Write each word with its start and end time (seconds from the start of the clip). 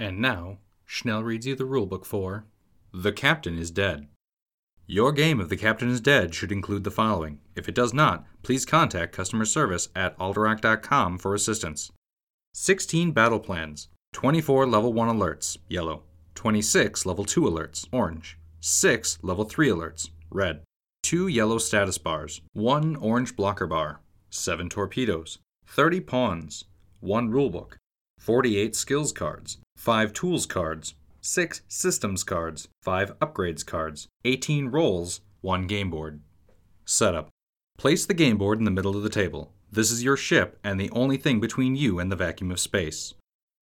And 0.00 0.20
now, 0.20 0.58
Schnell 0.84 1.24
reads 1.24 1.46
you 1.46 1.56
the 1.56 1.64
rulebook 1.64 2.04
for 2.04 2.44
The 2.92 3.12
Captain 3.12 3.58
is 3.58 3.70
Dead. 3.70 4.06
Your 4.86 5.12
game 5.12 5.40
of 5.40 5.48
The 5.48 5.56
Captain 5.56 5.90
is 5.90 6.00
Dead 6.00 6.34
should 6.34 6.52
include 6.52 6.84
the 6.84 6.90
following. 6.90 7.40
If 7.56 7.68
it 7.68 7.74
does 7.74 7.92
not, 7.92 8.24
please 8.42 8.64
contact 8.64 9.12
customer 9.12 9.44
service 9.44 9.88
at 9.96 10.16
alderac.com 10.18 11.18
for 11.18 11.34
assistance. 11.34 11.90
16 12.54 13.12
battle 13.12 13.40
plans, 13.40 13.88
24 14.12 14.66
level 14.66 14.92
1 14.92 15.08
alerts, 15.08 15.58
yellow, 15.68 16.04
26 16.36 17.04
level 17.04 17.24
2 17.24 17.42
alerts, 17.42 17.86
orange, 17.92 18.38
6 18.60 19.18
level 19.22 19.44
3 19.44 19.68
alerts, 19.68 20.10
red, 20.30 20.62
2 21.02 21.26
yellow 21.26 21.58
status 21.58 21.98
bars, 21.98 22.40
1 22.52 22.96
orange 22.96 23.34
blocker 23.34 23.66
bar, 23.66 24.00
7 24.30 24.68
torpedoes, 24.68 25.38
30 25.66 26.00
pawns, 26.00 26.64
1 27.00 27.30
rulebook, 27.30 27.72
48 28.18 28.76
skills 28.76 29.12
cards, 29.12 29.58
5 29.76 30.12
tools 30.12 30.44
cards, 30.44 30.94
6 31.22 31.62
systems 31.68 32.24
cards, 32.24 32.68
5 32.82 33.18
upgrades 33.20 33.64
cards, 33.64 34.08
18 34.24 34.68
roles, 34.68 35.20
1 35.40 35.66
game 35.66 35.90
board. 35.90 36.20
Setup 36.84 37.28
Place 37.78 38.04
the 38.04 38.14
game 38.14 38.36
board 38.36 38.58
in 38.58 38.64
the 38.64 38.72
middle 38.72 38.96
of 38.96 39.04
the 39.04 39.08
table. 39.08 39.52
This 39.70 39.92
is 39.92 40.02
your 40.02 40.16
ship 40.16 40.58
and 40.64 40.80
the 40.80 40.90
only 40.90 41.16
thing 41.16 41.38
between 41.38 41.76
you 41.76 42.00
and 42.00 42.10
the 42.10 42.16
vacuum 42.16 42.50
of 42.50 42.58
space. 42.58 43.14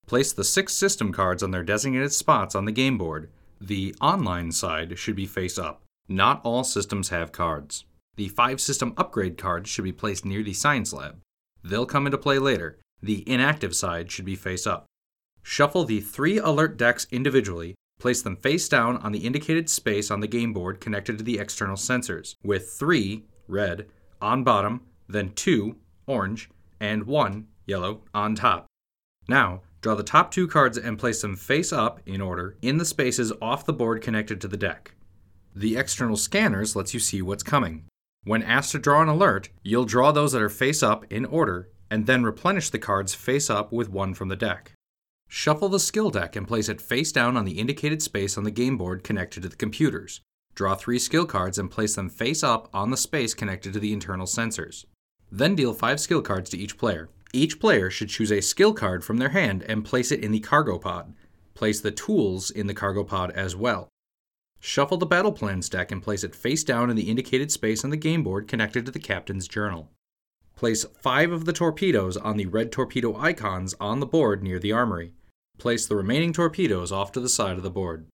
Place 0.07 0.33
the 0.33 0.45
six 0.45 0.73
system 0.73 1.13
cards 1.13 1.43
on 1.43 1.51
their 1.51 1.63
designated 1.63 2.13
spots 2.13 2.55
on 2.55 2.65
the 2.65 2.73
game 2.73 2.97
board. 2.97 3.31
The 3.61 3.95
online 4.01 4.53
side 4.53 4.99
should 4.99 5.17
be 5.17 5.27
face 5.27 5.59
up. 5.59 5.83
Not 6.09 6.41
all 6.45 6.65
systems 6.65 7.11
have 7.11 7.31
cards. 7.31 7.85
The 8.17 8.29
five 8.29 8.61
system 8.61 8.95
upgrade 8.97 9.37
cards 9.37 9.69
should 9.69 9.85
be 9.85 9.93
placed 9.93 10.25
near 10.25 10.43
the 10.43 10.55
science 10.55 10.93
lab. 10.93 11.21
They'll 11.63 11.85
come 11.85 12.07
into 12.07 12.19
play 12.19 12.39
later. 12.39 12.79
The 13.03 13.29
inactive 13.31 13.75
side 13.75 14.11
should 14.11 14.25
be 14.25 14.37
face 14.37 14.67
up. 14.67 14.87
Shuffle 15.43 15.85
the 15.85 16.01
three 16.01 16.39
alert 16.39 16.77
decks 16.77 17.07
individually, 17.11 17.75
place 18.01 18.23
them 18.23 18.37
face 18.37 18.69
down 18.69 18.97
on 18.99 19.13
the 19.13 19.27
indicated 19.27 19.71
space 19.71 20.11
on 20.11 20.21
the 20.21 20.27
game 20.27 20.53
board 20.53 20.81
connected 20.81 21.19
to 21.19 21.25
the 21.25 21.39
external 21.39 21.77
sensors, 21.77 22.35
with 22.43 22.71
three, 22.71 23.25
red, 23.49 23.87
on 24.21 24.43
bottom, 24.43 24.83
then 25.09 25.31
two, 25.35 25.77
orange, 26.07 26.51
and 26.81 27.05
one, 27.05 27.47
yellow, 27.65 28.03
on 28.13 28.35
top. 28.35 28.67
Now, 29.29 29.63
draw 29.81 29.95
the 29.95 30.03
top 30.03 30.31
two 30.31 30.49
cards 30.49 30.79
and 30.79 30.99
place 30.99 31.23
them 31.23 31.37
face 31.37 31.73
up, 31.73 32.01
in 32.07 32.21
order, 32.21 32.57
in 32.63 32.79
the 32.79 32.85
spaces 32.85 33.33
off 33.41 33.65
the 33.65 33.73
board 33.73 34.03
connected 34.03 34.41
to 34.41 34.49
the 34.49 34.57
deck. 34.57 34.95
The 35.55 35.77
external 35.77 36.17
scanners 36.17 36.77
lets 36.77 36.93
you 36.93 37.01
see 37.01 37.23
what's 37.23 37.43
coming. 37.43 37.85
When 38.25 38.43
asked 38.43 38.73
to 38.73 38.79
draw 38.79 39.03
an 39.03 39.09
alert, 39.09 39.51
you'll 39.63 39.85
draw 39.85 40.13
those 40.13 40.33
that 40.33 40.43
are 40.43 40.49
face 40.49 40.83
up 40.83 41.05
in 41.11 41.25
order, 41.25 41.71
and 41.91 42.07
then 42.07 42.25
replenish 42.25 42.71
the 42.71 42.79
cards 42.79 43.15
face 43.15 43.49
up 43.49 43.73
with 43.73 43.89
one 43.89 44.15
from 44.15 44.29
the 44.29 44.37
deck. 44.37 44.73
Shuffle 45.29 45.69
the 45.69 45.81
skill 45.81 46.11
deck 46.11 46.37
and 46.37 46.47
place 46.47 46.69
it 46.69 46.81
face 46.81 47.13
down 47.13 47.37
on 47.37 47.45
the 47.45 47.59
indicated 47.59 48.03
space 48.03 48.39
on 48.39 48.45
the 48.45 48.51
game 48.51 48.77
board 48.77 49.03
connected 49.03 49.43
to 49.43 49.49
the 49.49 49.57
computers. 49.57 50.21
Draw 50.55 50.77
three 50.77 50.99
skill 50.99 51.27
cards 51.27 51.59
and 51.59 51.71
place 51.71 51.97
them 51.97 52.09
face 52.09 52.43
up 52.43 52.69
on 52.73 52.91
the 52.91 52.97
space 52.97 53.35
connected 53.35 53.73
to 53.73 53.81
the 53.81 53.93
internal 53.93 54.27
sensors. 54.27 54.85
Then 55.31 55.55
deal 55.55 55.75
five 55.75 56.01
skill 56.01 56.23
cards 56.23 56.51
to 56.51 56.59
each 56.59 56.79
player. 56.79 57.09
Each 57.33 57.61
player 57.61 57.91
should 57.91 58.09
choose 58.09 58.33
a 58.33 58.41
skill 58.41 58.73
card 58.73 59.05
from 59.05 59.19
their 59.19 59.31
hand 59.31 59.65
and 59.69 59.85
place 59.85 60.13
it 60.13 60.25
in 60.25 60.33
the 60.33 60.41
cargo 60.41 60.79
pod. 60.79 61.13
Place 61.55 61.81
the 61.81 61.91
tools 61.91 62.51
in 62.51 62.67
the 62.67 62.75
cargo 62.75 63.05
pod 63.05 63.33
as 63.33 63.57
well. 63.57 63.89
Shuffle 64.61 64.97
the 64.97 65.07
battle 65.07 65.33
plans 65.33 65.69
deck 65.69 65.93
and 65.93 66.03
place 66.03 66.25
it 66.25 66.35
face 66.35 66.65
down 66.65 66.89
in 66.89 66.97
the 66.97 67.11
indicated 67.11 67.51
space 67.53 67.85
on 67.85 67.91
the 67.91 67.97
game 67.97 68.23
board 68.23 68.49
connected 68.49 68.87
to 68.87 68.93
the 68.93 68.99
captain's 68.99 69.49
journal. 69.49 69.91
Place 70.57 70.87
five 71.03 71.33
of 71.33 71.45
the 71.45 71.53
torpedoes 71.53 72.17
on 72.17 72.39
the 72.39 72.47
red 72.47 72.73
torpedo 72.73 73.15
icons 73.15 73.75
on 73.79 74.01
the 74.01 74.07
board 74.07 74.43
near 74.43 74.59
the 74.59 74.73
armory. 74.73 75.13
Place 75.59 75.87
the 75.87 75.97
remaining 75.97 76.33
torpedoes 76.33 76.91
off 76.91 77.13
to 77.13 77.21
the 77.21 77.29
side 77.29 77.59
of 77.59 77.63
the 77.63 77.71
board. 77.71 78.07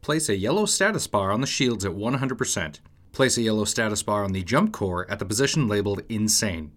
Place 0.00 0.30
a 0.30 0.36
yellow 0.36 0.64
status 0.64 1.06
bar 1.06 1.30
on 1.30 1.42
the 1.42 1.46
shields 1.46 1.84
at 1.84 1.92
100%. 1.92 2.80
Place 3.12 3.36
a 3.36 3.42
yellow 3.42 3.64
status 3.64 4.02
bar 4.02 4.24
on 4.24 4.32
the 4.32 4.42
jump 4.42 4.72
core 4.72 5.10
at 5.10 5.18
the 5.18 5.26
position 5.26 5.68
labeled 5.68 6.00
Insane. 6.08 6.72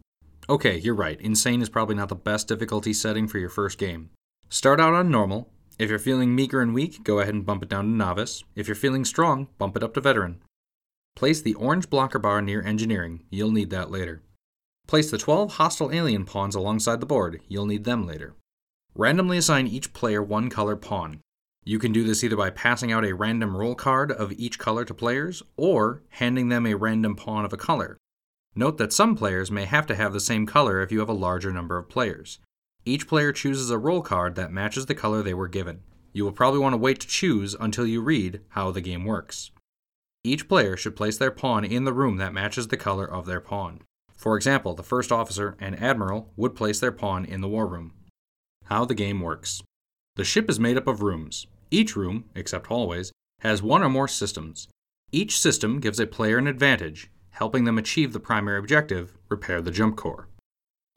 Okay, 0.50 0.78
you're 0.78 0.94
right, 0.94 1.20
Insane 1.22 1.62
is 1.62 1.70
probably 1.70 1.96
not 1.96 2.10
the 2.10 2.16
best 2.16 2.50
difficulty 2.50 2.92
setting 2.92 3.30
for 3.30 3.38
your 3.38 3.50
first 3.50 3.78
game. 3.78 4.10
Start 4.50 4.82
out 4.82 4.94
on 4.94 5.10
normal. 5.10 5.50
If 5.80 5.90
you're 5.90 6.00
feeling 6.00 6.36
meager 6.36 6.62
and 6.62 6.74
weak, 6.74 7.04
go 7.04 7.20
ahead 7.20 7.34
and 7.34 7.46
bump 7.46 7.64
it 7.64 7.70
down 7.70 7.86
to 7.86 7.92
Novice. 7.92 8.44
If 8.56 8.68
you're 8.68 8.76
feeling 8.76 9.06
strong, 9.06 9.48
bump 9.58 9.78
it 9.78 9.84
up 9.84 9.94
to 9.94 10.02
Veteran. 10.02 10.42
Place 11.16 11.42
the 11.42 11.54
orange 11.54 11.90
blocker 11.90 12.20
bar 12.20 12.42
near 12.42 12.62
Engineering. 12.62 13.24
You'll 13.30 13.52
need 13.52 13.70
that 13.70 13.90
later. 13.90 14.22
Place 14.88 15.12
the 15.12 15.18
12 15.18 15.54
hostile 15.54 15.92
alien 15.92 16.24
pawns 16.24 16.56
alongside 16.56 17.02
the 17.02 17.06
board. 17.06 17.42
You'll 17.50 17.66
need 17.66 17.84
them 17.84 18.08
later. 18.08 18.36
Randomly 18.96 19.38
assign 19.38 19.68
each 19.68 19.92
player 19.92 20.24
one 20.24 20.50
color 20.50 20.78
pawn. 20.78 21.20
You 21.66 21.78
can 21.78 21.92
do 21.92 22.06
this 22.06 22.24
either 22.24 22.38
by 22.38 22.52
passing 22.52 22.94
out 22.94 23.04
a 23.04 23.14
random 23.14 23.58
role 23.58 23.76
card 23.76 24.14
of 24.14 24.32
each 24.32 24.58
color 24.58 24.86
to 24.86 24.94
players, 24.94 25.44
or 25.58 26.04
handing 26.12 26.48
them 26.48 26.66
a 26.66 26.76
random 26.76 27.18
pawn 27.18 27.44
of 27.44 27.52
a 27.52 27.58
color. 27.58 27.98
Note 28.56 28.78
that 28.78 28.94
some 28.94 29.18
players 29.18 29.52
may 29.52 29.66
have 29.66 29.86
to 29.88 29.96
have 29.96 30.14
the 30.14 30.22
same 30.22 30.46
color 30.46 30.82
if 30.82 30.90
you 30.90 31.00
have 31.00 31.10
a 31.10 31.14
larger 31.14 31.52
number 31.52 31.78
of 31.78 31.90
players. 31.90 32.40
Each 32.86 33.06
player 33.06 33.34
chooses 33.34 33.70
a 33.70 33.78
role 33.78 34.02
card 34.02 34.36
that 34.36 34.54
matches 34.54 34.86
the 34.86 34.96
color 34.96 35.22
they 35.22 35.34
were 35.34 35.50
given. 35.50 35.82
You 36.14 36.24
will 36.24 36.32
probably 36.32 36.62
want 36.62 36.72
to 36.72 36.78
wait 36.78 37.02
to 37.02 37.08
choose 37.08 37.58
until 37.60 37.86
you 37.86 38.02
read 38.02 38.40
how 38.50 38.72
the 38.72 38.80
game 38.80 39.04
works. 39.04 39.52
Each 40.24 40.48
player 40.48 40.78
should 40.78 40.96
place 40.96 41.18
their 41.18 41.30
pawn 41.30 41.66
in 41.66 41.84
the 41.84 41.94
room 41.94 42.16
that 42.18 42.34
matches 42.34 42.70
the 42.70 42.78
color 42.78 43.06
of 43.06 43.26
their 43.26 43.42
pawn. 43.42 43.82
For 44.18 44.36
example, 44.36 44.74
the 44.74 44.84
first 44.84 45.12
officer 45.12 45.56
and 45.60 45.82
admiral 45.82 46.34
would 46.36 46.56
place 46.56 46.80
their 46.80 46.92
pawn 46.92 47.24
in 47.24 47.42
the 47.42 47.48
war 47.48 47.68
room. 47.68 47.94
How 48.66 48.84
the 48.84 48.96
game 48.96 49.22
works. 49.22 49.62
The 50.16 50.26
ship 50.26 50.50
is 50.50 50.60
made 50.60 50.76
up 50.76 50.88
of 50.88 51.04
rooms. 51.04 51.46
Each 51.70 51.96
room, 51.96 52.26
except 52.36 52.68
hallways, 52.68 53.12
has 53.42 53.62
one 53.62 53.84
or 53.84 53.90
more 53.90 54.08
systems. 54.08 54.68
Each 55.12 55.40
system 55.40 55.80
gives 55.80 56.00
a 56.00 56.08
player 56.08 56.40
an 56.40 56.48
advantage, 56.48 57.12
helping 57.30 57.66
them 57.66 57.78
achieve 57.78 58.12
the 58.12 58.20
primary 58.20 58.58
objective 58.58 59.16
repair 59.30 59.62
the 59.62 59.72
jump 59.72 59.96
core. 59.96 60.28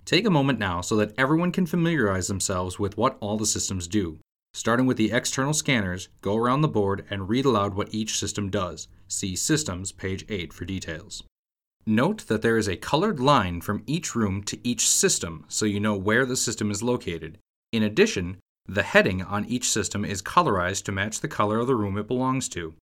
Take 0.06 0.26
a 0.26 0.30
moment 0.30 0.59
now 0.59 0.80
so 0.80 0.97
that 0.97 1.12
everyone 1.19 1.53
can 1.53 1.66
familiarize 1.66 2.26
themselves 2.26 2.78
with 2.78 2.97
what 2.97 3.19
all 3.20 3.36
the 3.36 3.47
systems 3.47 3.86
do. 3.86 4.19
Starting 4.54 4.86
with 4.86 4.97
the 4.97 5.12
external 5.12 5.53
scanners, 5.53 6.09
go 6.22 6.36
around 6.36 6.62
the 6.62 6.69
board 6.69 7.04
and 7.10 7.28
read 7.28 7.44
aloud 7.44 7.75
what 7.75 7.94
each 7.94 8.19
system 8.19 8.50
does. 8.50 8.88
See 9.06 9.36
Systems, 9.36 9.92
page 9.92 10.25
8 10.28 10.53
for 10.53 10.64
details. 10.64 11.22
Note 11.86 12.26
that 12.28 12.42
there 12.42 12.58
is 12.58 12.68
a 12.68 12.76
colored 12.76 13.18
line 13.18 13.60
from 13.60 13.82
each 13.86 14.14
room 14.14 14.42
to 14.44 14.58
each 14.66 14.88
system 14.88 15.44
so 15.48 15.64
you 15.64 15.80
know 15.80 15.96
where 15.96 16.26
the 16.26 16.36
system 16.36 16.70
is 16.70 16.82
located. 16.82 17.38
In 17.72 17.82
addition, 17.82 18.38
the 18.66 18.82
heading 18.82 19.22
on 19.22 19.46
each 19.46 19.68
system 19.68 20.04
is 20.04 20.22
colorized 20.22 20.84
to 20.84 20.92
match 20.92 21.20
the 21.20 21.28
color 21.28 21.58
of 21.58 21.66
the 21.66 21.74
room 21.74 21.96
it 21.96 22.06
belongs 22.06 22.48
to. 22.50 22.74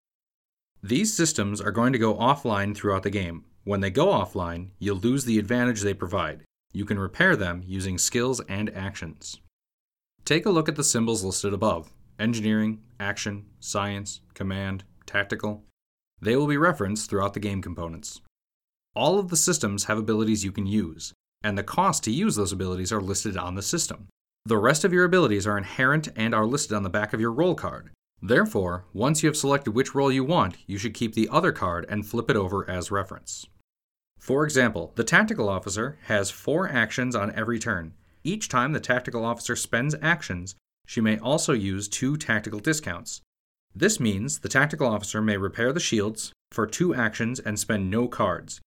These 0.82 1.16
systems 1.16 1.60
are 1.60 1.70
going 1.70 1.92
to 1.92 1.98
go 1.98 2.14
offline 2.14 2.76
throughout 2.76 3.02
the 3.02 3.10
game. 3.10 3.44
When 3.64 3.80
they 3.80 3.90
go 3.90 4.06
offline, 4.06 4.70
you'll 4.78 4.98
lose 4.98 5.24
the 5.24 5.38
advantage 5.38 5.80
they 5.80 5.94
provide. 5.94 6.42
You 6.72 6.84
can 6.84 6.98
repair 6.98 7.36
them 7.36 7.62
using 7.66 7.98
skills 7.98 8.40
and 8.48 8.74
actions. 8.74 9.40
Take 10.24 10.44
a 10.44 10.50
look 10.50 10.68
at 10.68 10.76
the 10.76 10.84
symbols 10.84 11.24
listed 11.24 11.54
above 11.54 11.92
engineering, 12.18 12.80
action, 12.98 13.46
science, 13.60 14.20
command, 14.34 14.84
tactical. 15.06 15.64
They 16.20 16.34
will 16.34 16.48
be 16.48 16.56
referenced 16.56 17.08
throughout 17.08 17.34
the 17.34 17.40
game 17.40 17.62
components. 17.62 18.20
All 18.98 19.20
of 19.20 19.28
the 19.28 19.36
systems 19.36 19.84
have 19.84 19.96
abilities 19.96 20.44
you 20.44 20.50
can 20.50 20.66
use, 20.66 21.12
and 21.44 21.56
the 21.56 21.62
cost 21.62 22.02
to 22.02 22.10
use 22.10 22.34
those 22.34 22.50
abilities 22.50 22.90
are 22.90 23.00
listed 23.00 23.36
on 23.36 23.54
the 23.54 23.62
system. 23.62 24.08
The 24.44 24.58
rest 24.58 24.84
of 24.84 24.92
your 24.92 25.04
abilities 25.04 25.46
are 25.46 25.56
inherent 25.56 26.08
and 26.16 26.34
are 26.34 26.44
listed 26.44 26.72
on 26.72 26.82
the 26.82 26.90
back 26.90 27.12
of 27.12 27.20
your 27.20 27.30
role 27.30 27.54
card. 27.54 27.90
Therefore, 28.20 28.86
once 28.92 29.22
you 29.22 29.28
have 29.28 29.36
selected 29.36 29.70
which 29.70 29.94
role 29.94 30.10
you 30.10 30.24
want, 30.24 30.56
you 30.66 30.78
should 30.78 30.94
keep 30.94 31.14
the 31.14 31.28
other 31.30 31.52
card 31.52 31.86
and 31.88 32.04
flip 32.04 32.28
it 32.28 32.34
over 32.34 32.68
as 32.68 32.90
reference. 32.90 33.46
For 34.18 34.42
example, 34.42 34.92
the 34.96 35.04
Tactical 35.04 35.48
Officer 35.48 35.96
has 36.06 36.32
four 36.32 36.68
actions 36.68 37.14
on 37.14 37.32
every 37.36 37.60
turn. 37.60 37.94
Each 38.24 38.48
time 38.48 38.72
the 38.72 38.80
Tactical 38.80 39.24
Officer 39.24 39.54
spends 39.54 39.94
actions, 40.02 40.56
she 40.86 41.00
may 41.00 41.20
also 41.20 41.52
use 41.52 41.86
two 41.86 42.16
tactical 42.16 42.58
discounts. 42.58 43.20
This 43.72 44.00
means 44.00 44.40
the 44.40 44.48
Tactical 44.48 44.88
Officer 44.88 45.22
may 45.22 45.36
repair 45.36 45.72
the 45.72 45.78
shields 45.78 46.32
for 46.50 46.66
two 46.66 46.96
actions 46.96 47.38
and 47.38 47.60
spend 47.60 47.92
no 47.92 48.08
cards. 48.08 48.60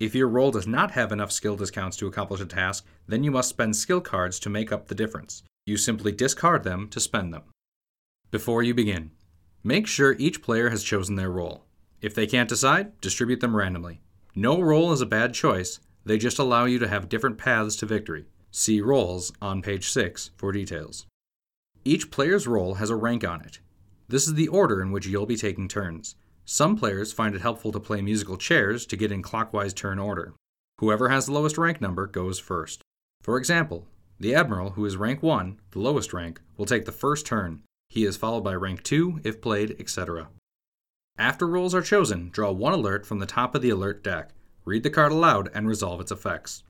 If 0.00 0.14
your 0.14 0.28
role 0.28 0.52
does 0.52 0.66
not 0.66 0.92
have 0.92 1.10
enough 1.10 1.32
skill 1.32 1.56
discounts 1.56 1.96
to 1.96 2.06
accomplish 2.06 2.40
a 2.40 2.46
task, 2.46 2.86
then 3.08 3.24
you 3.24 3.32
must 3.32 3.48
spend 3.48 3.74
skill 3.74 4.00
cards 4.00 4.38
to 4.40 4.48
make 4.48 4.70
up 4.70 4.86
the 4.86 4.94
difference. 4.94 5.42
You 5.66 5.76
simply 5.76 6.12
discard 6.12 6.62
them 6.62 6.88
to 6.90 7.00
spend 7.00 7.34
them. 7.34 7.42
Before 8.30 8.62
you 8.62 8.74
begin, 8.74 9.10
make 9.64 9.86
sure 9.86 10.14
each 10.18 10.40
player 10.40 10.70
has 10.70 10.84
chosen 10.84 11.16
their 11.16 11.30
role. 11.30 11.64
If 12.00 12.14
they 12.14 12.26
can't 12.26 12.48
decide, 12.48 13.00
distribute 13.00 13.40
them 13.40 13.56
randomly. 13.56 14.00
No 14.36 14.60
role 14.60 14.92
is 14.92 15.00
a 15.00 15.06
bad 15.06 15.34
choice, 15.34 15.80
they 16.04 16.16
just 16.16 16.38
allow 16.38 16.64
you 16.64 16.78
to 16.78 16.88
have 16.88 17.08
different 17.08 17.38
paths 17.38 17.74
to 17.76 17.86
victory. 17.86 18.26
See 18.52 18.80
roles 18.80 19.32
on 19.42 19.62
page 19.62 19.90
6 19.90 20.30
for 20.36 20.52
details. 20.52 21.06
Each 21.84 22.10
player's 22.10 22.46
role 22.46 22.74
has 22.74 22.90
a 22.90 22.96
rank 22.96 23.26
on 23.26 23.40
it. 23.40 23.58
This 24.08 24.26
is 24.26 24.34
the 24.34 24.48
order 24.48 24.80
in 24.80 24.92
which 24.92 25.06
you'll 25.06 25.26
be 25.26 25.36
taking 25.36 25.68
turns. 25.68 26.14
Some 26.50 26.76
players 26.76 27.12
find 27.12 27.34
it 27.34 27.42
helpful 27.42 27.72
to 27.72 27.78
play 27.78 28.00
musical 28.00 28.38
chairs 28.38 28.86
to 28.86 28.96
get 28.96 29.12
in 29.12 29.20
clockwise 29.20 29.74
turn 29.74 29.98
order. 29.98 30.32
Whoever 30.78 31.10
has 31.10 31.26
the 31.26 31.32
lowest 31.32 31.58
rank 31.58 31.78
number 31.78 32.06
goes 32.06 32.38
first. 32.38 32.80
For 33.20 33.36
example, 33.36 33.86
the 34.18 34.34
Admiral, 34.34 34.70
who 34.70 34.86
is 34.86 34.96
rank 34.96 35.22
1, 35.22 35.60
the 35.72 35.78
lowest 35.78 36.14
rank, 36.14 36.40
will 36.56 36.64
take 36.64 36.86
the 36.86 36.90
first 36.90 37.26
turn. 37.26 37.64
He 37.90 38.06
is 38.06 38.16
followed 38.16 38.44
by 38.44 38.54
rank 38.54 38.82
2 38.82 39.20
if 39.24 39.42
played, 39.42 39.76
etc. 39.78 40.28
After 41.18 41.46
roles 41.46 41.74
are 41.74 41.82
chosen, 41.82 42.30
draw 42.30 42.50
one 42.50 42.72
alert 42.72 43.04
from 43.04 43.18
the 43.18 43.26
top 43.26 43.54
of 43.54 43.60
the 43.60 43.68
alert 43.68 44.02
deck, 44.02 44.30
read 44.64 44.84
the 44.84 44.90
card 44.90 45.12
aloud, 45.12 45.50
and 45.52 45.68
resolve 45.68 46.00
its 46.00 46.12
effects. 46.12 46.62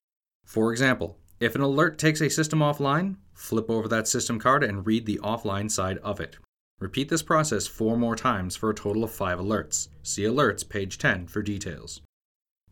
For 0.44 0.72
example, 0.72 1.18
if 1.38 1.54
an 1.54 1.60
alert 1.60 1.98
takes 1.98 2.20
a 2.20 2.28
system 2.28 2.58
offline, 2.58 3.14
flip 3.32 3.70
over 3.70 3.86
that 3.86 4.08
system 4.08 4.40
card 4.40 4.64
and 4.64 4.84
read 4.84 5.06
the 5.06 5.20
offline 5.22 5.70
side 5.70 5.98
of 5.98 6.18
it. 6.18 6.36
Repeat 6.80 7.08
this 7.08 7.22
process 7.22 7.66
four 7.66 7.96
more 7.96 8.14
times 8.14 8.54
for 8.54 8.70
a 8.70 8.74
total 8.74 9.02
of 9.02 9.10
five 9.10 9.38
alerts. 9.38 9.88
See 10.02 10.22
Alerts, 10.22 10.68
page 10.68 10.96
10 10.96 11.26
for 11.26 11.42
details. 11.42 12.02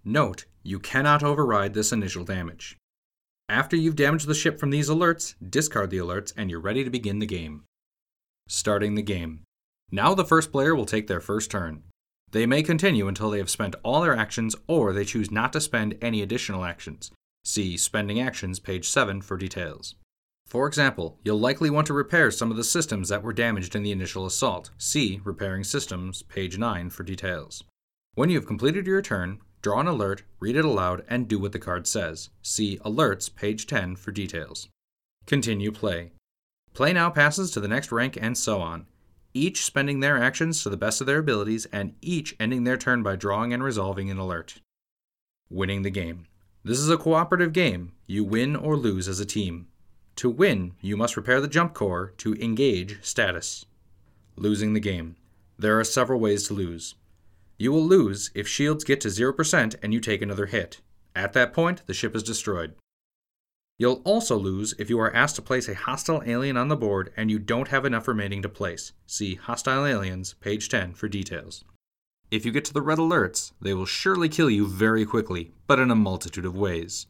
Note, 0.04 0.44
you 0.62 0.78
cannot 0.78 1.24
override 1.24 1.74
this 1.74 1.90
initial 1.90 2.24
damage. 2.24 2.76
After 3.48 3.76
you've 3.76 3.96
damaged 3.96 4.28
the 4.28 4.34
ship 4.34 4.60
from 4.60 4.70
these 4.70 4.88
alerts, 4.88 5.34
discard 5.48 5.90
the 5.90 5.98
alerts 5.98 6.32
and 6.36 6.50
you're 6.50 6.60
ready 6.60 6.84
to 6.84 6.90
begin 6.90 7.18
the 7.18 7.26
game. 7.26 7.64
Starting 8.48 8.94
the 8.94 9.02
game. 9.02 9.42
Now 9.90 10.14
the 10.14 10.24
first 10.24 10.52
player 10.52 10.74
will 10.74 10.86
take 10.86 11.08
their 11.08 11.20
first 11.20 11.50
turn. 11.50 11.82
They 12.30 12.46
may 12.46 12.62
continue 12.62 13.08
until 13.08 13.30
they 13.30 13.38
have 13.38 13.50
spent 13.50 13.76
all 13.82 14.00
their 14.02 14.16
actions 14.16 14.54
or 14.68 14.92
they 14.92 15.04
choose 15.04 15.30
not 15.30 15.52
to 15.52 15.60
spend 15.60 15.98
any 16.00 16.22
additional 16.22 16.64
actions. 16.64 17.10
See 17.44 17.76
Spending 17.76 18.20
Actions, 18.20 18.58
page 18.58 18.88
7 18.88 19.22
for 19.22 19.36
details. 19.36 19.94
For 20.46 20.68
example, 20.68 21.18
you'll 21.24 21.40
likely 21.40 21.70
want 21.70 21.88
to 21.88 21.92
repair 21.92 22.30
some 22.30 22.52
of 22.52 22.56
the 22.56 22.64
systems 22.64 23.08
that 23.08 23.22
were 23.22 23.32
damaged 23.32 23.74
in 23.74 23.82
the 23.82 23.90
initial 23.90 24.24
assault. 24.24 24.70
See 24.78 25.20
Repairing 25.24 25.64
Systems, 25.64 26.22
page 26.22 26.56
9 26.56 26.90
for 26.90 27.02
details. 27.02 27.64
When 28.14 28.30
you 28.30 28.38
have 28.38 28.46
completed 28.46 28.86
your 28.86 29.02
turn, 29.02 29.40
draw 29.60 29.80
an 29.80 29.88
alert, 29.88 30.22
read 30.38 30.54
it 30.54 30.64
aloud, 30.64 31.04
and 31.08 31.26
do 31.26 31.40
what 31.40 31.50
the 31.50 31.58
card 31.58 31.88
says. 31.88 32.30
See 32.42 32.78
Alerts, 32.84 33.34
page 33.34 33.66
10 33.66 33.96
for 33.96 34.12
details. 34.12 34.68
Continue 35.26 35.72
play. 35.72 36.12
Play 36.72 36.92
now 36.92 37.10
passes 37.10 37.50
to 37.50 37.60
the 37.60 37.68
next 37.68 37.90
rank 37.90 38.16
and 38.20 38.38
so 38.38 38.60
on, 38.60 38.86
each 39.34 39.64
spending 39.64 39.98
their 39.98 40.16
actions 40.16 40.62
to 40.62 40.70
the 40.70 40.76
best 40.76 41.00
of 41.00 41.06
their 41.08 41.18
abilities 41.18 41.66
and 41.72 41.94
each 42.00 42.36
ending 42.38 42.62
their 42.62 42.76
turn 42.76 43.02
by 43.02 43.16
drawing 43.16 43.52
and 43.52 43.64
resolving 43.64 44.10
an 44.10 44.18
alert. 44.18 44.60
Winning 45.50 45.82
the 45.82 45.90
game. 45.90 46.26
This 46.62 46.78
is 46.78 46.88
a 46.88 46.96
cooperative 46.96 47.52
game. 47.52 47.92
You 48.06 48.24
win 48.24 48.54
or 48.54 48.76
lose 48.76 49.08
as 49.08 49.20
a 49.20 49.26
team. 49.26 49.66
To 50.16 50.30
win, 50.30 50.72
you 50.80 50.96
must 50.96 51.16
repair 51.16 51.42
the 51.42 51.48
jump 51.48 51.74
core 51.74 52.14
to 52.18 52.34
engage 52.34 53.04
status. 53.04 53.66
Losing 54.36 54.72
the 54.72 54.80
game. 54.80 55.16
There 55.58 55.78
are 55.78 55.84
several 55.84 56.18
ways 56.18 56.46
to 56.48 56.54
lose. 56.54 56.94
You 57.58 57.70
will 57.70 57.84
lose 57.84 58.30
if 58.34 58.48
shields 58.48 58.84
get 58.84 59.00
to 59.02 59.08
0% 59.08 59.76
and 59.82 59.92
you 59.92 60.00
take 60.00 60.22
another 60.22 60.46
hit. 60.46 60.80
At 61.14 61.34
that 61.34 61.52
point, 61.52 61.82
the 61.86 61.94
ship 61.94 62.16
is 62.16 62.22
destroyed. 62.22 62.74
You'll 63.78 64.00
also 64.04 64.36
lose 64.36 64.74
if 64.78 64.88
you 64.88 64.98
are 65.00 65.14
asked 65.14 65.36
to 65.36 65.42
place 65.42 65.68
a 65.68 65.74
hostile 65.74 66.22
alien 66.24 66.56
on 66.56 66.68
the 66.68 66.76
board 66.76 67.12
and 67.14 67.30
you 67.30 67.38
don't 67.38 67.68
have 67.68 67.84
enough 67.84 68.08
remaining 68.08 68.40
to 68.40 68.48
place. 68.48 68.92
See 69.06 69.34
Hostile 69.34 69.84
Aliens, 69.84 70.34
page 70.40 70.70
10 70.70 70.94
for 70.94 71.08
details. 71.08 71.62
If 72.30 72.46
you 72.46 72.52
get 72.52 72.64
to 72.66 72.72
the 72.72 72.82
red 72.82 72.98
alerts, 72.98 73.52
they 73.60 73.74
will 73.74 73.84
surely 73.84 74.30
kill 74.30 74.48
you 74.48 74.66
very 74.66 75.04
quickly, 75.04 75.52
but 75.66 75.78
in 75.78 75.90
a 75.90 75.94
multitude 75.94 76.46
of 76.46 76.56
ways. 76.56 77.06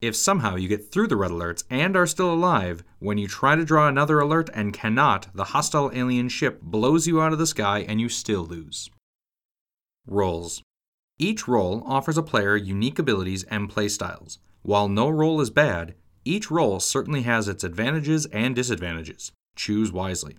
If 0.00 0.16
somehow 0.16 0.56
you 0.56 0.66
get 0.66 0.90
through 0.90 1.08
the 1.08 1.16
red 1.16 1.30
alerts 1.30 1.64
and 1.68 1.94
are 1.94 2.06
still 2.06 2.32
alive, 2.32 2.82
when 3.00 3.18
you 3.18 3.28
try 3.28 3.54
to 3.54 3.66
draw 3.66 3.86
another 3.86 4.18
alert 4.18 4.48
and 4.54 4.72
cannot, 4.72 5.28
the 5.34 5.44
hostile 5.44 5.90
alien 5.92 6.30
ship 6.30 6.62
blows 6.62 7.06
you 7.06 7.20
out 7.20 7.34
of 7.34 7.38
the 7.38 7.46
sky 7.46 7.84
and 7.86 8.00
you 8.00 8.08
still 8.08 8.44
lose. 8.44 8.88
Roles 10.06 10.62
Each 11.18 11.46
role 11.46 11.82
offers 11.86 12.16
a 12.16 12.22
player 12.22 12.56
unique 12.56 12.98
abilities 12.98 13.42
and 13.44 13.70
playstyles. 13.70 14.38
While 14.62 14.88
no 14.88 15.10
role 15.10 15.38
is 15.42 15.50
bad, 15.50 15.94
each 16.24 16.50
role 16.50 16.80
certainly 16.80 17.22
has 17.22 17.46
its 17.46 17.62
advantages 17.62 18.24
and 18.26 18.56
disadvantages. 18.56 19.32
Choose 19.54 19.92
wisely. 19.92 20.38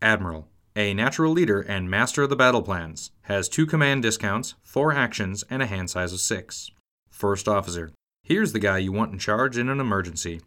Admiral, 0.00 0.48
a 0.74 0.94
natural 0.94 1.32
leader 1.32 1.60
and 1.60 1.90
master 1.90 2.22
of 2.22 2.30
the 2.30 2.36
battle 2.36 2.62
plans, 2.62 3.10
has 3.22 3.48
two 3.48 3.66
command 3.66 4.02
discounts, 4.02 4.54
four 4.62 4.92
actions, 4.92 5.44
and 5.50 5.62
a 5.62 5.66
hand 5.66 5.90
size 5.90 6.14
of 6.14 6.20
six. 6.20 6.70
First 7.10 7.46
officer, 7.46 7.92
Here's 8.32 8.54
the 8.54 8.58
guy 8.58 8.78
you 8.78 8.92
want 8.92 9.12
in 9.12 9.18
charge 9.18 9.58
in 9.58 9.68
an 9.68 9.78
emergency. 9.78 10.40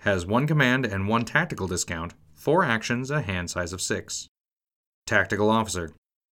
Has 0.00 0.26
one 0.26 0.48
command 0.48 0.84
and 0.84 1.06
one 1.06 1.24
tactical 1.24 1.68
discount, 1.68 2.12
four 2.34 2.64
actions, 2.64 3.08
a 3.08 3.22
hand 3.22 3.50
size 3.50 3.72
of 3.72 3.80
six. 3.80 4.26
Tactical 5.06 5.48
Officer. 5.48 5.92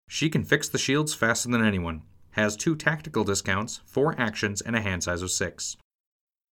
She 0.09 0.31
can 0.31 0.45
fix 0.45 0.69
the 0.69 0.79
shields 0.79 1.13
faster 1.13 1.51
than 1.51 1.65
anyone. 1.65 2.03
Has 2.35 2.57
two 2.57 2.77
tactical 2.77 3.25
discounts, 3.25 3.81
four 3.85 4.15
actions, 4.21 4.61
and 4.61 4.77
a 4.77 4.81
hand 4.81 5.03
size 5.03 5.21
of 5.21 5.33
six. 5.33 5.77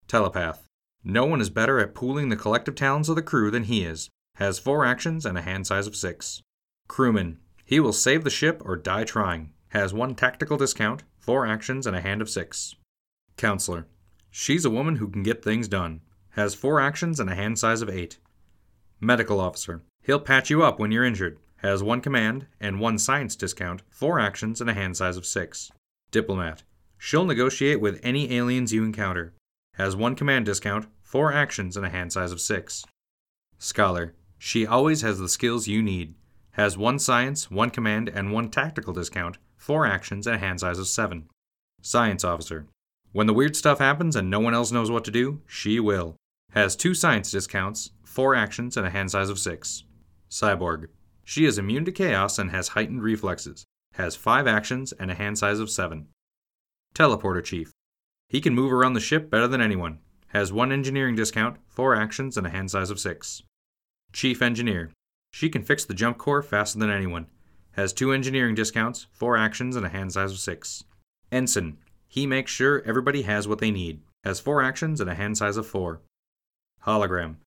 Telepath. 0.07 0.65
No 1.03 1.23
one 1.23 1.39
is 1.39 1.51
better 1.51 1.77
at 1.77 1.93
pooling 1.93 2.29
the 2.29 2.35
collective 2.35 2.73
talents 2.73 3.09
of 3.09 3.15
the 3.15 3.21
crew 3.21 3.51
than 3.51 3.65
he 3.65 3.83
is. 3.83 4.09
Has 4.37 4.57
four 4.57 4.83
actions 4.83 5.23
and 5.23 5.37
a 5.37 5.43
hand 5.43 5.67
size 5.67 5.85
of 5.85 5.95
six. 5.95 6.41
Crewman. 6.87 7.37
He 7.63 7.79
will 7.79 7.93
save 7.93 8.23
the 8.23 8.31
ship 8.31 8.63
or 8.65 8.75
die 8.75 9.03
trying. 9.03 9.53
Has 9.69 9.93
one 9.93 10.15
tactical 10.15 10.57
discount, 10.57 11.03
four 11.19 11.45
actions, 11.45 11.85
and 11.85 11.95
a 11.95 12.01
hand 12.01 12.23
of 12.23 12.29
six. 12.31 12.73
Counselor. 13.37 13.85
She's 14.31 14.63
a 14.63 14.69
woman 14.69 14.95
who 14.95 15.09
can 15.09 15.23
get 15.23 15.43
things 15.43 15.67
done. 15.67 16.01
Has 16.31 16.55
four 16.55 16.79
actions 16.79 17.19
and 17.19 17.29
a 17.29 17.35
hand 17.35 17.59
size 17.59 17.81
of 17.81 17.89
eight. 17.89 18.17
Medical 19.01 19.41
officer. 19.41 19.83
He'll 20.01 20.19
patch 20.19 20.49
you 20.49 20.63
up 20.63 20.79
when 20.79 20.91
you're 20.91 21.03
injured. 21.03 21.37
Has 21.57 21.83
one 21.83 21.99
command 21.99 22.47
and 22.59 22.79
one 22.79 22.97
science 22.97 23.35
discount, 23.35 23.83
four 23.89 24.19
actions, 24.19 24.61
and 24.61 24.69
a 24.69 24.73
hand 24.73 24.95
size 24.95 25.17
of 25.17 25.25
six. 25.25 25.69
Diplomat. 26.11 26.63
She'll 26.97 27.25
negotiate 27.25 27.81
with 27.81 27.99
any 28.03 28.33
aliens 28.33 28.71
you 28.71 28.83
encounter. 28.85 29.33
Has 29.73 29.95
one 29.95 30.15
command 30.15 30.45
discount, 30.45 30.87
four 31.01 31.33
actions, 31.33 31.75
and 31.75 31.85
a 31.85 31.89
hand 31.89 32.13
size 32.13 32.31
of 32.31 32.39
six. 32.39 32.85
Scholar. 33.57 34.15
She 34.37 34.65
always 34.65 35.01
has 35.01 35.19
the 35.19 35.29
skills 35.29 35.67
you 35.67 35.83
need. 35.83 36.15
Has 36.51 36.77
one 36.77 36.99
science, 36.99 37.51
one 37.51 37.69
command, 37.69 38.09
and 38.09 38.31
one 38.31 38.49
tactical 38.49 38.93
discount, 38.93 39.37
four 39.57 39.85
actions, 39.85 40.25
and 40.25 40.37
a 40.37 40.39
hand 40.39 40.61
size 40.61 40.79
of 40.79 40.87
seven. 40.87 41.27
Science 41.81 42.23
officer. 42.23 42.65
When 43.13 43.27
the 43.27 43.33
weird 43.33 43.55
stuff 43.55 43.79
happens 43.79 44.15
and 44.15 44.29
no 44.29 44.39
one 44.39 44.53
else 44.53 44.71
knows 44.71 44.89
what 44.89 45.03
to 45.05 45.11
do, 45.11 45.41
she 45.45 45.79
will. 45.79 46.15
Has 46.51 46.75
two 46.75 46.93
science 46.93 47.31
discounts, 47.31 47.91
four 48.03 48.35
actions, 48.35 48.77
and 48.77 48.87
a 48.87 48.89
hand 48.89 49.11
size 49.11 49.29
of 49.29 49.39
six. 49.39 49.83
Cyborg. 50.29 50.87
She 51.23 51.45
is 51.45 51.57
immune 51.57 51.85
to 51.85 51.91
chaos 51.91 52.39
and 52.39 52.51
has 52.51 52.69
heightened 52.69 53.03
reflexes. 53.03 53.65
Has 53.95 54.15
five 54.15 54.47
actions 54.47 54.93
and 54.93 55.11
a 55.11 55.15
hand 55.15 55.37
size 55.37 55.59
of 55.59 55.69
seven. 55.69 56.07
Teleporter 56.95 57.43
Chief. 57.43 57.71
He 58.29 58.39
can 58.39 58.55
move 58.55 58.71
around 58.71 58.93
the 58.93 59.01
ship 59.01 59.29
better 59.29 59.47
than 59.47 59.61
anyone. 59.61 59.99
Has 60.27 60.53
one 60.53 60.71
engineering 60.71 61.15
discount, 61.15 61.57
four 61.67 61.93
actions, 61.93 62.37
and 62.37 62.47
a 62.47 62.49
hand 62.49 62.71
size 62.71 62.89
of 62.89 62.99
six. 62.99 63.43
Chief 64.13 64.41
Engineer. 64.41 64.91
She 65.31 65.49
can 65.49 65.63
fix 65.63 65.83
the 65.83 65.93
jump 65.93 66.17
core 66.17 66.41
faster 66.41 66.79
than 66.79 66.89
anyone. 66.89 67.27
Has 67.71 67.91
two 67.91 68.13
engineering 68.13 68.55
discounts, 68.55 69.07
four 69.11 69.35
actions, 69.37 69.75
and 69.75 69.85
a 69.85 69.89
hand 69.89 70.13
size 70.13 70.31
of 70.31 70.39
six. 70.39 70.85
Ensign. 71.31 71.77
He 72.11 72.27
makes 72.27 72.51
sure 72.51 72.83
everybody 72.85 73.21
has 73.21 73.47
what 73.47 73.59
they 73.59 73.71
need, 73.71 74.01
has 74.25 74.41
four 74.41 74.61
actions 74.61 74.99
and 74.99 75.09
a 75.09 75.15
hand 75.15 75.37
size 75.37 75.55
of 75.55 75.65
four. 75.65 76.01
Hologram. 76.85 77.37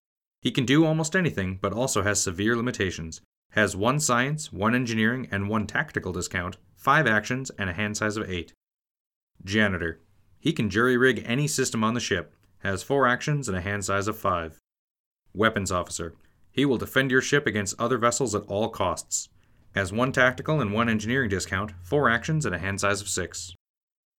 He 0.40 0.50
can 0.50 0.64
do 0.64 0.86
almost 0.86 1.14
anything, 1.14 1.58
but 1.60 1.74
also 1.74 2.00
has 2.00 2.18
severe 2.18 2.56
limitations. 2.56 3.20
Has 3.50 3.76
one 3.76 4.00
science, 4.00 4.54
one 4.54 4.74
engineering, 4.74 5.28
and 5.30 5.50
one 5.50 5.66
tactical 5.66 6.14
discount, 6.14 6.56
five 6.76 7.06
actions, 7.06 7.50
and 7.58 7.68
a 7.68 7.74
hand 7.74 7.98
size 7.98 8.16
of 8.16 8.30
eight. 8.30 8.54
Janitor. 9.44 10.00
He 10.40 10.54
can 10.54 10.70
jury 10.70 10.96
rig 10.96 11.22
any 11.26 11.46
system 11.46 11.84
on 11.84 11.92
the 11.92 12.00
ship, 12.00 12.34
has 12.60 12.82
four 12.82 13.06
actions 13.06 13.50
and 13.50 13.58
a 13.58 13.60
hand 13.60 13.84
size 13.84 14.08
of 14.08 14.16
five. 14.16 14.58
Weapons 15.34 15.70
Officer. 15.70 16.14
He 16.50 16.64
will 16.64 16.78
defend 16.78 17.10
your 17.10 17.20
ship 17.20 17.46
against 17.46 17.78
other 17.78 17.98
vessels 17.98 18.34
at 18.34 18.46
all 18.46 18.70
costs. 18.70 19.28
Has 19.74 19.92
one 19.92 20.10
tactical 20.10 20.62
and 20.62 20.72
one 20.72 20.88
engineering 20.88 21.28
discount, 21.28 21.72
four 21.82 22.08
actions, 22.08 22.46
and 22.46 22.54
a 22.54 22.58
hand 22.58 22.80
size 22.80 23.02
of 23.02 23.08
six. 23.08 23.54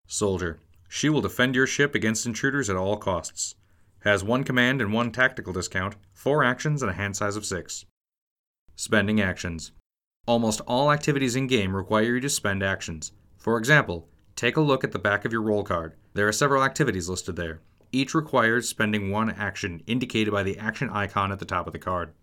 Soldier. 0.07 0.59
She 0.87 1.09
will 1.09 1.21
defend 1.21 1.55
your 1.55 1.67
ship 1.67 1.95
against 1.95 2.25
intruders 2.25 2.69
at 2.69 2.75
all 2.75 2.97
costs. 2.97 3.55
Has 3.99 4.23
one 4.23 4.43
command 4.43 4.81
and 4.81 4.93
one 4.93 5.11
tactical 5.11 5.51
discount, 5.51 5.95
four 6.13 6.43
actions, 6.43 6.81
and 6.81 6.91
a 6.91 6.95
hand 6.95 7.15
size 7.15 7.35
of 7.35 7.45
six. 7.45 7.85
Spending 8.75 9.19
actions. 9.19 9.71
Almost 10.27 10.61
all 10.61 10.91
activities 10.91 11.35
in 11.35 11.47
game 11.47 11.75
require 11.75 12.15
you 12.15 12.19
to 12.19 12.29
spend 12.29 12.61
actions. 12.61 13.11
For 13.37 13.57
example, 13.57 14.07
take 14.35 14.57
a 14.57 14.61
look 14.61 14.83
at 14.83 14.91
the 14.91 14.99
back 14.99 15.25
of 15.25 15.31
your 15.31 15.41
role 15.41 15.63
card. 15.63 15.93
There 16.13 16.27
are 16.27 16.31
several 16.31 16.63
activities 16.63 17.09
listed 17.09 17.35
there. 17.35 17.61
Each 17.91 18.13
requires 18.13 18.67
spending 18.67 19.09
one 19.09 19.29
action, 19.29 19.81
indicated 19.87 20.31
by 20.31 20.43
the 20.43 20.57
action 20.57 20.89
icon 20.89 21.31
at 21.31 21.39
the 21.39 21.45
top 21.45 21.67
of 21.67 21.73
the 21.73 21.79
card. 21.79 22.13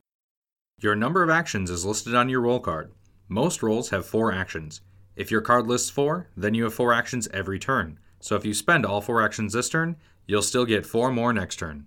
Your 0.80 0.94
number 0.94 1.22
of 1.22 1.30
actions 1.30 1.70
is 1.70 1.84
listed 1.84 2.14
on 2.14 2.28
your 2.28 2.40
role 2.40 2.60
card. 2.60 2.92
Most 3.28 3.62
roles 3.62 3.90
have 3.90 4.04
four 4.04 4.32
actions. 4.32 4.80
If 5.14 5.30
your 5.30 5.40
card 5.40 5.66
lists 5.66 5.90
four, 5.90 6.28
then 6.36 6.54
you 6.54 6.64
have 6.64 6.74
four 6.74 6.92
actions 6.92 7.28
every 7.32 7.58
turn. 7.58 7.98
So 8.20 8.36
if 8.36 8.44
you 8.44 8.54
spend 8.54 8.86
all 8.86 9.00
four 9.00 9.22
actions 9.22 9.52
this 9.52 9.68
turn, 9.68 9.96
you'll 10.26 10.42
still 10.42 10.64
get 10.64 10.86
four 10.86 11.10
more 11.10 11.32
next 11.32 11.56
turn. 11.56 11.86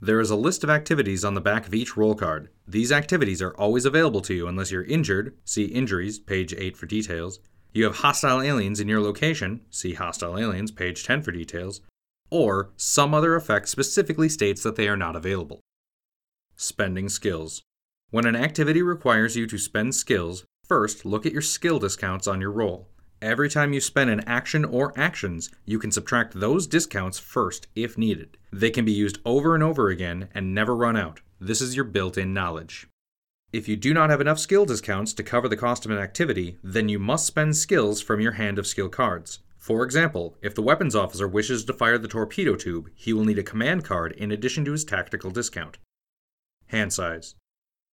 There 0.00 0.20
is 0.20 0.30
a 0.30 0.36
list 0.36 0.62
of 0.62 0.70
activities 0.70 1.24
on 1.24 1.34
the 1.34 1.40
back 1.40 1.66
of 1.66 1.74
each 1.74 1.96
role 1.96 2.14
card. 2.14 2.50
These 2.68 2.92
activities 2.92 3.42
are 3.42 3.56
always 3.56 3.84
available 3.84 4.20
to 4.22 4.34
you 4.34 4.46
unless 4.46 4.70
you're 4.70 4.84
injured, 4.84 5.36
see 5.44 5.64
Injuries, 5.64 6.20
page 6.20 6.54
8 6.54 6.76
for 6.76 6.86
details. 6.86 7.40
You 7.72 7.84
have 7.84 7.96
hostile 7.96 8.40
aliens 8.40 8.78
in 8.78 8.86
your 8.88 9.00
location, 9.00 9.62
see 9.70 9.94
Hostile 9.94 10.38
Aliens, 10.38 10.70
page 10.70 11.04
10 11.04 11.22
for 11.22 11.32
details. 11.32 11.80
Or 12.30 12.70
some 12.76 13.12
other 13.12 13.34
effect 13.34 13.68
specifically 13.68 14.28
states 14.28 14.62
that 14.62 14.76
they 14.76 14.88
are 14.88 14.96
not 14.96 15.16
available. 15.16 15.60
Spending 16.56 17.08
skills. 17.08 17.62
When 18.10 18.26
an 18.26 18.36
activity 18.36 18.82
requires 18.82 19.36
you 19.36 19.46
to 19.48 19.58
spend 19.58 19.94
skills, 19.94 20.44
first 20.68 21.06
look 21.06 21.24
at 21.24 21.32
your 21.32 21.42
skill 21.42 21.78
discounts 21.78 22.26
on 22.28 22.40
your 22.40 22.52
role. 22.52 22.88
Every 23.22 23.48
time 23.48 23.72
you 23.72 23.80
spend 23.80 24.10
an 24.10 24.20
action 24.28 24.64
or 24.64 24.92
actions, 24.96 25.50
you 25.64 25.78
can 25.78 25.90
subtract 25.90 26.38
those 26.38 26.66
discounts 26.66 27.18
first 27.18 27.66
if 27.74 27.98
needed. 27.98 28.36
They 28.52 28.70
can 28.70 28.84
be 28.84 28.92
used 28.92 29.18
over 29.24 29.54
and 29.54 29.64
over 29.64 29.88
again 29.88 30.28
and 30.34 30.54
never 30.54 30.76
run 30.76 30.96
out. 30.96 31.20
This 31.40 31.60
is 31.60 31.74
your 31.74 31.86
built 31.86 32.18
in 32.18 32.34
knowledge. 32.34 32.86
If 33.50 33.66
you 33.66 33.76
do 33.76 33.94
not 33.94 34.10
have 34.10 34.20
enough 34.20 34.38
skill 34.38 34.66
discounts 34.66 35.14
to 35.14 35.22
cover 35.22 35.48
the 35.48 35.56
cost 35.56 35.86
of 35.86 35.90
an 35.90 35.98
activity, 35.98 36.58
then 36.62 36.88
you 36.88 36.98
must 36.98 37.26
spend 37.26 37.56
skills 37.56 38.02
from 38.02 38.20
your 38.20 38.32
hand 38.32 38.58
of 38.58 38.66
skill 38.66 38.90
cards. 38.90 39.40
For 39.56 39.82
example, 39.82 40.36
if 40.42 40.54
the 40.54 40.62
weapons 40.62 40.94
officer 40.94 41.26
wishes 41.26 41.64
to 41.64 41.72
fire 41.72 41.98
the 41.98 42.08
torpedo 42.08 42.56
tube, 42.56 42.90
he 42.94 43.14
will 43.14 43.24
need 43.24 43.38
a 43.38 43.42
command 43.42 43.84
card 43.84 44.12
in 44.12 44.30
addition 44.30 44.64
to 44.66 44.72
his 44.72 44.84
tactical 44.84 45.30
discount. 45.30 45.78
Hand 46.66 46.92
size. 46.92 47.34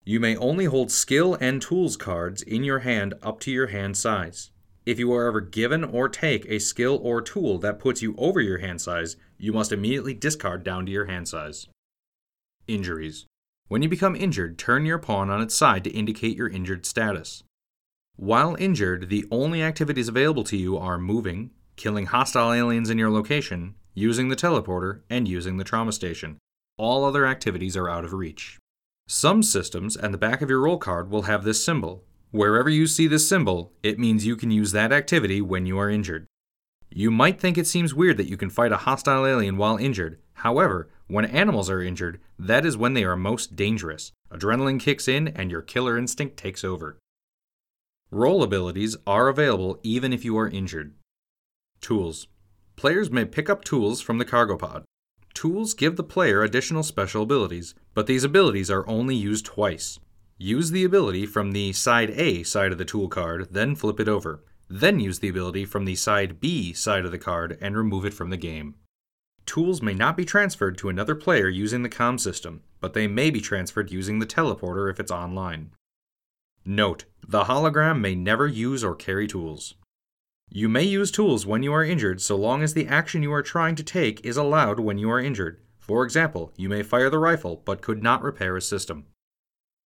You 0.08 0.20
may 0.20 0.38
only 0.38 0.66
hold 0.66 0.92
skill 0.92 1.36
and 1.42 1.60
tools 1.60 1.98
cards 1.98 2.44
in 2.44 2.64
your 2.64 2.80
hand 2.80 3.16
up 3.24 3.40
to 3.40 3.52
your 3.52 3.68
hand 3.68 3.98
size. 3.98 4.52
If 4.86 5.00
you 5.00 5.12
are 5.14 5.26
ever 5.26 5.42
given 5.42 5.84
or 5.84 6.10
take 6.10 6.46
a 6.46 6.60
skill 6.60 7.00
or 7.02 7.24
tool 7.24 7.58
that 7.60 7.80
puts 7.80 8.04
you 8.04 8.14
over 8.20 8.40
your 8.40 8.60
hand 8.60 8.82
size, 8.82 9.16
you 9.40 9.52
must 9.52 9.72
immediately 9.72 10.14
discard 10.14 10.64
down 10.64 10.86
to 10.86 10.92
your 10.92 11.06
hand 11.06 11.28
size. 11.28 11.68
Injuries. 12.68 13.26
When 13.68 13.82
you 13.82 13.90
become 13.90 14.16
injured, 14.16 14.60
turn 14.60 14.86
your 14.86 15.00
pawn 15.00 15.32
on 15.32 15.42
its 15.42 15.56
side 15.56 15.84
to 15.86 15.90
indicate 15.90 16.38
your 16.38 16.50
injured 16.50 16.86
status. 16.86 17.44
While 18.16 18.56
injured, 18.60 19.10
the 19.10 19.26
only 19.32 19.64
activities 19.64 20.08
available 20.08 20.44
to 20.44 20.56
you 20.56 20.78
are 20.78 21.00
moving, 21.00 21.50
killing 21.78 22.06
hostile 22.06 22.54
aliens 22.54 22.92
in 22.92 23.00
your 23.00 23.10
location, 23.10 23.74
using 23.96 24.30
the 24.30 24.36
teleporter, 24.36 25.02
and 25.10 25.28
using 25.28 25.58
the 25.58 25.64
trauma 25.64 25.92
station. 25.92 26.38
All 26.78 27.04
other 27.04 27.26
activities 27.26 27.76
are 27.76 27.90
out 27.90 28.06
of 28.06 28.14
reach. 28.14 28.60
Some 29.08 29.44
systems 29.44 29.96
and 29.96 30.12
the 30.14 30.18
back 30.18 30.42
of 30.42 30.50
your 30.50 30.62
role 30.62 30.80
card 30.80 31.12
will 31.12 31.24
have 31.24 31.44
this 31.44 31.64
symbol. 31.64 32.04
Wherever 32.32 32.70
you 32.70 32.88
see 32.88 33.06
this 33.06 33.30
symbol, 33.30 33.72
it 33.84 34.00
means 34.00 34.26
you 34.26 34.36
can 34.36 34.50
use 34.50 34.72
that 34.72 34.92
activity 34.92 35.42
when 35.42 35.68
you 35.68 35.78
are 35.78 35.92
injured. 35.92 36.26
You 36.90 37.12
might 37.12 37.40
think 37.40 37.58
it 37.58 37.68
seems 37.68 37.94
weird 37.94 38.18
that 38.18 38.30
you 38.30 38.36
can 38.36 38.50
fight 38.50 38.72
a 38.72 38.78
hostile 38.78 39.26
alien 39.26 39.58
while 39.58 39.78
injured. 39.78 40.20
However, 40.34 40.90
when 41.08 41.26
animals 41.26 41.70
are 41.70 41.84
injured, 41.84 42.20
that 42.40 42.66
is 42.66 42.78
when 42.78 42.96
they 42.96 43.04
are 43.04 43.16
most 43.16 43.56
dangerous. 43.56 44.12
Adrenaline 44.32 44.80
kicks 44.80 45.08
in 45.08 45.28
and 45.28 45.52
your 45.52 45.62
killer 45.62 45.98
instinct 45.98 46.38
takes 46.38 46.64
over. 46.64 46.98
Role 48.10 48.42
abilities 48.42 48.98
are 49.06 49.28
available 49.28 49.80
even 49.84 50.14
if 50.14 50.26
you 50.26 50.36
are 50.38 50.50
injured. 50.50 50.96
Tools. 51.80 52.28
Players 52.76 53.12
may 53.12 53.26
pick 53.26 53.52
up 53.52 53.64
tools 53.64 54.02
from 54.02 54.18
the 54.18 54.26
cargo 54.26 54.58
pod. 54.58 54.84
Tools 55.36 55.74
give 55.74 55.96
the 55.96 56.04
player 56.04 56.42
additional 56.42 56.82
special 56.82 57.24
abilities, 57.24 57.76
but 57.96 58.06
these 58.06 58.24
abilities 58.24 58.70
are 58.70 58.88
only 58.88 59.16
used 59.16 59.46
twice. 59.46 59.98
Use 60.38 60.70
the 60.70 60.84
ability 60.84 61.26
from 61.26 61.54
the 61.54 61.74
side 61.74 62.12
A 62.12 62.44
side 62.44 62.72
of 62.72 62.78
the 62.78 62.86
tool 62.86 63.08
card, 63.08 63.48
then 63.52 63.74
flip 63.74 64.00
it 64.00 64.08
over. 64.08 64.44
Then 64.70 65.00
use 65.00 65.20
the 65.20 65.30
ability 65.30 65.66
from 65.66 65.86
the 65.86 65.96
side 65.96 66.40
B 66.40 66.74
side 66.74 67.06
of 67.06 67.12
the 67.12 67.18
card 67.18 67.58
and 67.62 67.78
remove 67.78 68.06
it 68.06 68.14
from 68.14 68.30
the 68.30 68.38
game. 68.38 68.76
Tools 69.46 69.82
may 69.82 69.94
not 69.94 70.18
be 70.18 70.26
transferred 70.26 70.78
to 70.80 70.90
another 70.90 71.16
player 71.16 71.48
using 71.48 71.84
the 71.84 71.90
com 71.90 72.18
system, 72.18 72.62
but 72.82 72.94
they 72.94 73.08
may 73.08 73.30
be 73.30 73.40
transferred 73.40 73.92
using 73.92 74.20
the 74.20 74.26
teleporter 74.26 74.90
if 74.90 75.00
it's 75.00 75.12
online. 75.12 75.72
Note, 76.66 77.06
the 77.26 77.44
hologram 77.44 78.00
may 78.02 78.16
never 78.16 78.48
use 78.48 78.84
or 78.84 78.96
carry 78.96 79.28
tools. 79.28 79.76
You 80.50 80.68
may 80.68 80.84
use 80.84 81.12
tools 81.12 81.46
when 81.46 81.64
you 81.64 81.74
are 81.74 81.84
injured 81.84 82.22
so 82.22 82.36
long 82.36 82.64
as 82.64 82.74
the 82.74 82.88
action 82.88 83.24
you 83.24 83.32
are 83.34 83.44
trying 83.44 83.76
to 83.76 83.84
take 83.84 84.26
is 84.26 84.36
allowed 84.36 84.80
when 84.80 84.98
you 84.98 85.10
are 85.12 85.20
injured. 85.20 85.62
For 85.86 86.04
example, 86.04 86.52
you 86.58 86.68
may 86.68 86.82
fire 86.82 87.12
the 87.12 87.20
rifle 87.20 87.62
but 87.64 87.84
could 87.84 88.02
not 88.02 88.24
repair 88.24 88.58
a 88.58 88.62
system. 88.62 89.06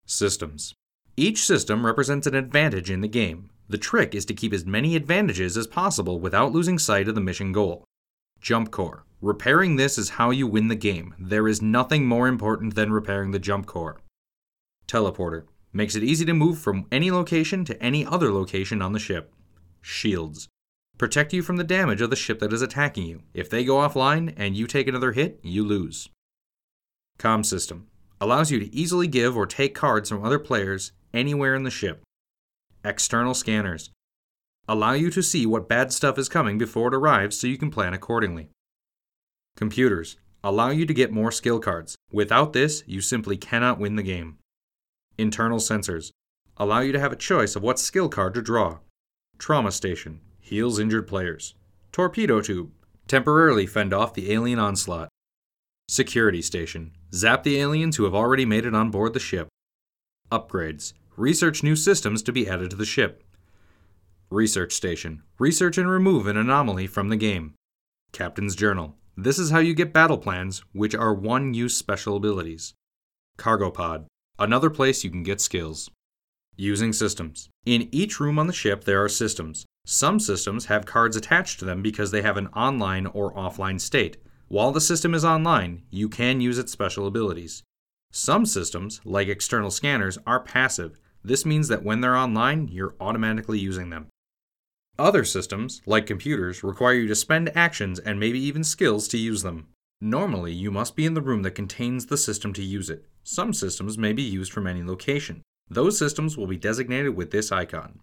Systems. 0.05 0.73
Each 1.17 1.43
system 1.43 1.85
represents 1.85 2.25
an 2.25 2.35
advantage 2.35 2.89
in 2.89 3.01
the 3.01 3.09
game. 3.09 3.49
The 3.67 3.77
trick 3.77 4.15
is 4.15 4.23
to 4.27 4.33
keep 4.33 4.53
as 4.53 4.65
many 4.65 4.95
advantages 4.95 5.57
as 5.57 5.67
possible 5.67 6.17
without 6.17 6.53
losing 6.53 6.79
sight 6.79 7.09
of 7.09 7.15
the 7.15 7.21
mission 7.21 7.51
goal. 7.51 7.83
Jump 8.39 8.71
core. 8.71 9.03
Repairing 9.21 9.75
this 9.75 9.97
is 9.97 10.11
how 10.11 10.29
you 10.29 10.47
win 10.47 10.69
the 10.69 10.75
game. 10.75 11.15
There 11.19 11.49
is 11.49 11.61
nothing 11.61 12.05
more 12.05 12.29
important 12.29 12.75
than 12.75 12.93
repairing 12.93 13.31
the 13.31 13.37
jump 13.37 13.65
core. 13.65 13.99
Teleporter. 14.87 15.47
Makes 15.73 15.97
it 15.97 16.03
easy 16.03 16.23
to 16.23 16.33
move 16.33 16.59
from 16.59 16.85
any 16.93 17.11
location 17.11 17.65
to 17.65 17.83
any 17.83 18.05
other 18.05 18.31
location 18.31 18.81
on 18.81 18.93
the 18.93 18.99
ship. 18.99 19.33
Shields. 19.81 20.47
Protect 20.99 21.31
you 21.31 21.41
from 21.41 21.55
the 21.55 21.63
damage 21.63 22.01
of 22.01 22.09
the 22.09 22.17
ship 22.17 22.39
that 22.39 22.51
is 22.51 22.61
attacking 22.61 23.05
you. 23.05 23.23
If 23.33 23.49
they 23.49 23.63
go 23.63 23.75
offline 23.75 24.33
and 24.35 24.57
you 24.57 24.67
take 24.67 24.85
another 24.85 25.13
hit, 25.13 25.39
you 25.41 25.63
lose. 25.63 26.09
Com 27.17 27.45
system. 27.45 27.87
Allows 28.19 28.51
you 28.51 28.59
to 28.59 28.75
easily 28.75 29.07
give 29.07 29.37
or 29.37 29.45
take 29.45 29.73
cards 29.73 30.09
from 30.09 30.25
other 30.25 30.37
players 30.37 30.91
anywhere 31.13 31.55
in 31.55 31.63
the 31.63 31.71
ship. 31.71 32.03
External 32.83 33.33
scanners. 33.33 33.91
Allow 34.67 34.91
you 34.91 35.09
to 35.11 35.23
see 35.23 35.45
what 35.45 35.69
bad 35.69 35.93
stuff 35.93 36.17
is 36.17 36.27
coming 36.27 36.57
before 36.57 36.89
it 36.89 36.93
arrives 36.93 37.39
so 37.39 37.47
you 37.47 37.57
can 37.57 37.71
plan 37.71 37.93
accordingly. 37.93 38.49
Computers 39.55 40.17
allow 40.43 40.69
you 40.69 40.85
to 40.85 40.93
get 40.93 41.13
more 41.13 41.31
skill 41.31 41.61
cards. 41.61 41.95
Without 42.11 42.51
this, 42.51 42.83
you 42.87 42.99
simply 42.99 43.37
cannot 43.37 43.79
win 43.79 43.95
the 43.95 44.03
game. 44.03 44.37
Internal 45.17 45.59
sensors 45.59 46.11
allow 46.57 46.81
you 46.81 46.91
to 46.91 46.99
have 46.99 47.13
a 47.13 47.15
choice 47.15 47.55
of 47.55 47.63
what 47.63 47.79
skill 47.79 48.09
card 48.09 48.33
to 48.33 48.41
draw. 48.41 48.79
Trauma 49.37 49.71
station 49.71 50.19
heals 50.49 50.79
injured 50.79 51.07
players. 51.07 51.55
Torpedo 51.91 52.41
tube 52.41 52.71
temporarily 53.07 53.65
fend 53.65 53.93
off 53.93 54.13
the 54.13 54.31
alien 54.31 54.59
onslaught. 54.59 55.09
Security 55.87 56.41
station 56.41 56.91
zap 57.13 57.43
the 57.43 57.59
aliens 57.59 57.97
who 57.97 58.03
have 58.03 58.15
already 58.15 58.45
made 58.45 58.65
it 58.65 58.75
on 58.75 58.91
board 58.91 59.13
the 59.13 59.19
ship. 59.19 59.47
Upgrades 60.31 60.93
research 61.15 61.63
new 61.63 61.75
systems 61.75 62.21
to 62.23 62.31
be 62.31 62.47
added 62.47 62.69
to 62.69 62.75
the 62.75 62.85
ship. 62.85 63.23
Research 64.29 64.73
station 64.73 65.23
research 65.39 65.77
and 65.77 65.89
remove 65.89 66.27
an 66.27 66.37
anomaly 66.37 66.87
from 66.87 67.09
the 67.09 67.15
game. 67.15 67.53
Captain's 68.11 68.55
journal 68.55 68.95
this 69.21 69.37
is 69.37 69.51
how 69.51 69.59
you 69.59 69.73
get 69.73 69.91
battle 69.91 70.17
plans, 70.17 70.63
which 70.71 70.95
are 70.95 71.13
one 71.13 71.53
use 71.53 71.75
special 71.75 72.15
abilities. 72.15 72.73
Cargo 73.35 73.69
pod, 73.69 74.07
another 74.37 74.69
place 74.69 75.03
you 75.03 75.09
can 75.09 75.23
get 75.23 75.41
skills. 75.41 75.89
Using 76.55 76.93
systems. 76.93 77.49
In 77.65 77.89
each 77.91 78.21
room 78.21 78.39
on 78.39 78.47
the 78.47 78.53
ship, 78.53 78.85
there 78.85 79.03
are 79.03 79.09
systems. 79.09 79.65
Some 79.91 80.19
systems 80.19 80.65
have 80.65 80.85
cards 80.85 81.15
attached 81.15 81.57
to 81.57 81.65
them 81.65 81.81
because 81.81 82.11
they 82.11 82.21
have 82.21 82.37
an 82.37 82.45
online 82.49 83.07
or 83.07 83.33
offline 83.33 83.81
state. 83.81 84.17
While 84.47 84.71
the 84.71 84.79
system 84.79 85.15
is 85.15 85.25
online, 85.25 85.81
you 85.89 86.07
can 86.07 86.41
use 86.41 86.59
its 86.59 86.71
special 86.71 87.07
abilities. 87.07 87.63
Some 88.11 88.45
systems, 88.45 89.01
like 89.03 89.27
external 89.27 89.71
scanners, 89.71 90.19
are 90.27 90.41
passive. 90.41 90.99
This 91.23 91.43
means 91.43 91.69
that 91.69 91.83
when 91.83 92.01
they're 92.01 92.15
online, 92.15 92.67
you're 92.67 92.93
automatically 92.99 93.57
using 93.57 93.89
them. 93.89 94.09
Other 94.99 95.23
systems, 95.23 95.81
like 95.87 96.05
computers, 96.05 96.63
require 96.63 96.93
you 96.93 97.07
to 97.07 97.15
spend 97.15 97.51
actions 97.57 97.97
and 97.97 98.19
maybe 98.19 98.39
even 98.39 98.63
skills 98.63 99.07
to 99.07 99.17
use 99.17 99.41
them. 99.41 99.69
Normally, 99.99 100.53
you 100.53 100.69
must 100.69 100.95
be 100.95 101.07
in 101.07 101.15
the 101.15 101.21
room 101.23 101.41
that 101.41 101.55
contains 101.55 102.05
the 102.05 102.17
system 102.17 102.53
to 102.53 102.61
use 102.61 102.91
it. 102.91 103.07
Some 103.23 103.53
systems 103.53 103.97
may 103.97 104.13
be 104.13 104.21
used 104.21 104.53
from 104.53 104.67
any 104.67 104.83
location. 104.83 105.41
Those 105.67 105.97
systems 105.97 106.37
will 106.37 106.45
be 106.45 106.57
designated 106.57 107.15
with 107.15 107.31
this 107.31 107.51
icon. 107.51 108.01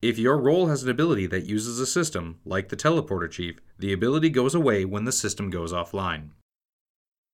If 0.00 0.16
your 0.16 0.38
role 0.38 0.68
has 0.68 0.84
an 0.84 0.90
ability 0.90 1.26
that 1.26 1.46
uses 1.46 1.80
a 1.80 1.86
system, 1.86 2.38
like 2.44 2.68
the 2.68 2.76
Teleporter 2.76 3.28
Chief, 3.28 3.58
the 3.80 3.92
ability 3.92 4.30
goes 4.30 4.54
away 4.54 4.84
when 4.84 5.04
the 5.04 5.10
system 5.10 5.50
goes 5.50 5.72
offline. 5.72 6.28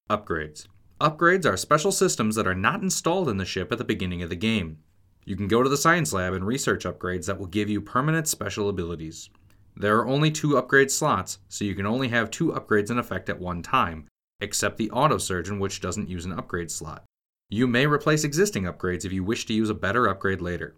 Upgrades. 0.09 0.67
Upgrades 0.99 1.45
are 1.45 1.59
special 1.59 1.93
systems 1.93 2.37
that 2.37 2.47
are 2.47 2.55
not 2.55 2.81
installed 2.81 3.29
in 3.29 3.37
the 3.37 3.45
ship 3.45 3.71
at 3.71 3.77
the 3.77 3.85
beginning 3.85 4.23
of 4.23 4.31
the 4.31 4.37
game. 4.37 4.79
You 5.27 5.37
can 5.37 5.47
go 5.47 5.63
to 5.63 5.69
the 5.69 5.77
science 5.77 6.15
lab 6.15 6.33
and 6.33 6.47
research 6.47 6.85
upgrades 6.85 7.27
that 7.27 7.39
will 7.39 7.49
give 7.49 7.69
you 7.69 7.83
permanent 7.83 8.29
special 8.29 8.71
abilities. 8.71 9.29
There 9.77 9.99
are 9.99 10.09
only 10.09 10.31
two 10.31 10.57
upgrade 10.57 10.91
slots, 10.91 11.41
so 11.51 11.67
you 11.67 11.75
can 11.75 11.85
only 11.85 12.09
have 12.09 12.31
two 12.31 12.53
upgrades 12.53 12.91
in 12.91 12.99
effect 12.99 13.29
at 13.29 13.39
one 13.39 13.61
time, 13.61 14.09
except 14.41 14.79
the 14.79 14.91
auto 14.91 15.19
surgeon, 15.19 15.59
which 15.59 15.83
doesn't 15.83 16.09
use 16.09 16.25
an 16.25 16.33
upgrade 16.33 16.71
slot. 16.71 17.05
You 17.51 17.67
may 17.67 17.87
replace 17.87 18.25
existing 18.25 18.65
upgrades 18.65 19.05
if 19.05 19.13
you 19.13 19.23
wish 19.23 19.45
to 19.47 19.53
use 19.53 19.69
a 19.69 19.75
better 19.75 20.07
upgrade 20.07 20.41
later. 20.41 20.77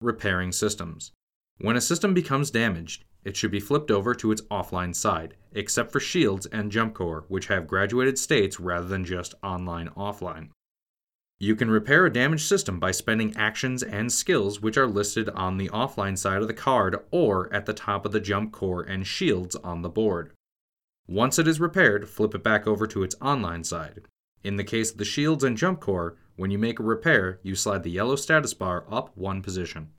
Repairing 0.00 0.52
systems. 0.52 1.12
When 1.58 1.76
a 1.76 1.80
system 1.80 2.12
becomes 2.12 2.50
damaged, 2.50 3.04
it 3.24 3.36
should 3.36 3.50
be 3.50 3.60
flipped 3.60 3.90
over 3.90 4.14
to 4.14 4.30
its 4.30 4.42
offline 4.42 4.94
side, 4.94 5.36
except 5.52 5.90
for 5.90 6.00
shields 6.00 6.46
and 6.46 6.70
jump 6.70 6.94
core, 6.94 7.24
which 7.28 7.46
have 7.46 7.66
graduated 7.66 8.18
states 8.18 8.60
rather 8.60 8.86
than 8.86 9.04
just 9.04 9.34
online 9.42 9.88
offline. 9.96 10.50
You 11.38 11.56
can 11.56 11.70
repair 11.70 12.06
a 12.06 12.12
damaged 12.12 12.46
system 12.46 12.78
by 12.78 12.92
spending 12.92 13.36
actions 13.36 13.82
and 13.82 14.12
skills 14.12 14.60
which 14.60 14.76
are 14.76 14.86
listed 14.86 15.28
on 15.30 15.56
the 15.56 15.68
offline 15.68 16.16
side 16.16 16.40
of 16.40 16.48
the 16.48 16.54
card 16.54 16.98
or 17.10 17.52
at 17.52 17.66
the 17.66 17.74
top 17.74 18.06
of 18.06 18.12
the 18.12 18.20
jump 18.20 18.52
core 18.52 18.82
and 18.82 19.06
shields 19.06 19.56
on 19.56 19.82
the 19.82 19.90
board. 19.90 20.32
Once 21.06 21.38
it 21.38 21.48
is 21.48 21.60
repaired, 21.60 22.08
flip 22.08 22.34
it 22.34 22.42
back 22.42 22.66
over 22.66 22.86
to 22.86 23.02
its 23.02 23.16
online 23.20 23.64
side. 23.64 24.02
In 24.44 24.56
the 24.56 24.64
case 24.64 24.92
of 24.92 24.98
the 24.98 25.04
shields 25.04 25.44
and 25.44 25.56
jump 25.56 25.80
core, 25.80 26.16
when 26.36 26.50
you 26.50 26.58
make 26.58 26.78
a 26.78 26.82
repair, 26.82 27.40
you 27.42 27.54
slide 27.54 27.82
the 27.82 27.90
yellow 27.90 28.16
status 28.16 28.54
bar 28.54 28.86
up 28.90 29.10
one 29.16 29.42
position. 29.42 29.90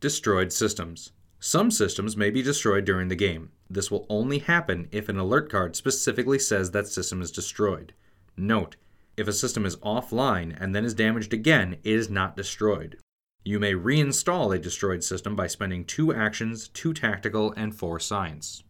Destroyed 0.00 0.50
systems. 0.50 1.12
Some 1.40 1.70
systems 1.70 2.16
may 2.16 2.30
be 2.30 2.40
destroyed 2.40 2.86
during 2.86 3.08
the 3.08 3.14
game. 3.14 3.50
This 3.68 3.90
will 3.90 4.06
only 4.08 4.38
happen 4.38 4.88
if 4.90 5.10
an 5.10 5.18
alert 5.18 5.50
card 5.50 5.76
specifically 5.76 6.38
says 6.38 6.70
that 6.70 6.88
system 6.88 7.20
is 7.20 7.30
destroyed. 7.30 7.92
Note, 8.34 8.76
If 9.18 9.28
a 9.28 9.32
system 9.34 9.66
is 9.66 9.76
offline 9.76 10.56
and 10.58 10.74
then 10.74 10.86
is 10.86 10.94
damaged 10.94 11.34
again, 11.34 11.74
it 11.84 11.92
is 11.92 12.08
not 12.08 12.34
destroyed. 12.34 12.96
You 13.44 13.58
may 13.58 13.74
reinstall 13.74 14.56
a 14.56 14.58
destroyed 14.58 15.04
system 15.04 15.36
by 15.36 15.48
spending 15.48 15.84
two 15.84 16.14
actions, 16.14 16.68
two 16.68 16.94
tactical, 16.94 17.52
and 17.52 17.74
four 17.74 18.00
science. 18.00 18.64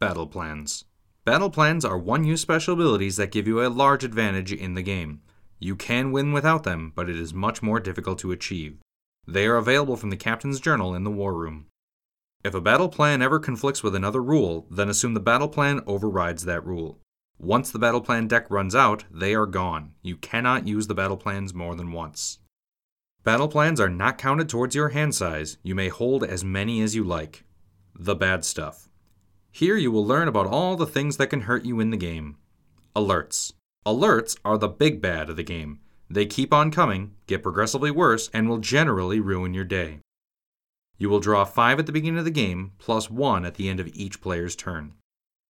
Battle 0.00 0.26
Plans 0.26 0.84
Battle 1.24 1.50
Plans 1.50 1.84
are 1.84 1.96
one 1.96 2.24
use 2.24 2.40
special 2.40 2.74
abilities 2.74 3.16
that 3.18 3.30
give 3.30 3.46
you 3.46 3.64
a 3.64 3.68
large 3.68 4.02
advantage 4.02 4.52
in 4.52 4.74
the 4.74 4.82
game. 4.82 5.20
You 5.60 5.76
can 5.76 6.10
win 6.10 6.32
without 6.32 6.64
them, 6.64 6.92
but 6.96 7.08
it 7.08 7.14
is 7.14 7.32
much 7.32 7.62
more 7.62 7.78
difficult 7.78 8.18
to 8.18 8.32
achieve. 8.32 8.78
They 9.26 9.46
are 9.46 9.56
available 9.56 9.96
from 9.96 10.10
the 10.10 10.16
Captain's 10.16 10.60
Journal 10.60 10.94
in 10.94 11.04
the 11.04 11.10
War 11.10 11.34
Room. 11.34 11.66
If 12.44 12.54
a 12.54 12.60
battle 12.60 12.90
plan 12.90 13.22
ever 13.22 13.38
conflicts 13.38 13.82
with 13.82 13.94
another 13.94 14.22
rule, 14.22 14.66
then 14.70 14.90
assume 14.90 15.14
the 15.14 15.20
battle 15.20 15.48
plan 15.48 15.80
overrides 15.86 16.44
that 16.44 16.66
rule. 16.66 17.00
Once 17.38 17.70
the 17.70 17.78
battle 17.78 18.02
plan 18.02 18.28
deck 18.28 18.50
runs 18.50 18.74
out, 18.74 19.04
they 19.10 19.34
are 19.34 19.46
gone. 19.46 19.92
You 20.02 20.16
cannot 20.16 20.68
use 20.68 20.86
the 20.86 20.94
battle 20.94 21.16
plans 21.16 21.54
more 21.54 21.74
than 21.74 21.90
once. 21.90 22.38
Battle 23.24 23.48
plans 23.48 23.80
are 23.80 23.88
not 23.88 24.18
counted 24.18 24.50
towards 24.50 24.74
your 24.74 24.90
hand 24.90 25.14
size. 25.14 25.56
You 25.62 25.74
may 25.74 25.88
hold 25.88 26.22
as 26.22 26.44
many 26.44 26.82
as 26.82 26.94
you 26.94 27.02
like. 27.02 27.44
The 27.98 28.14
bad 28.14 28.44
stuff. 28.44 28.90
Here 29.50 29.76
you 29.76 29.90
will 29.90 30.06
learn 30.06 30.28
about 30.28 30.46
all 30.46 30.76
the 30.76 30.86
things 30.86 31.16
that 31.16 31.28
can 31.28 31.42
hurt 31.42 31.64
you 31.64 31.80
in 31.80 31.90
the 31.90 31.96
game. 31.96 32.36
Alerts. 32.94 33.52
Alerts 33.86 34.36
are 34.44 34.58
the 34.58 34.68
big 34.68 35.00
bad 35.00 35.30
of 35.30 35.36
the 35.36 35.42
game. 35.42 35.80
They 36.14 36.26
keep 36.26 36.54
on 36.54 36.70
coming, 36.70 37.10
get 37.26 37.42
progressively 37.42 37.90
worse, 37.90 38.30
and 38.32 38.48
will 38.48 38.58
generally 38.58 39.18
ruin 39.18 39.52
your 39.52 39.64
day. 39.64 39.98
You 40.96 41.08
will 41.08 41.18
draw 41.18 41.44
5 41.44 41.80
at 41.80 41.86
the 41.86 41.92
beginning 41.92 42.20
of 42.20 42.24
the 42.24 42.30
game, 42.30 42.70
plus 42.78 43.10
1 43.10 43.44
at 43.44 43.56
the 43.56 43.68
end 43.68 43.80
of 43.80 43.90
each 43.94 44.20
player's 44.20 44.54
turn. 44.54 44.92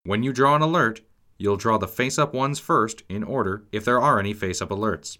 When 0.06 0.24
you 0.24 0.32
draw 0.32 0.56
an 0.56 0.62
alert, 0.62 1.02
you'll 1.38 1.58
draw 1.58 1.78
the 1.78 1.86
face 1.86 2.18
up 2.18 2.34
ones 2.34 2.60
first, 2.60 3.04
in 3.10 3.26
order, 3.26 3.66
if 3.74 3.84
there 3.84 4.00
are 4.00 4.20
any 4.20 4.34
face 4.34 4.62
up 4.62 4.70
alerts. 4.70 5.18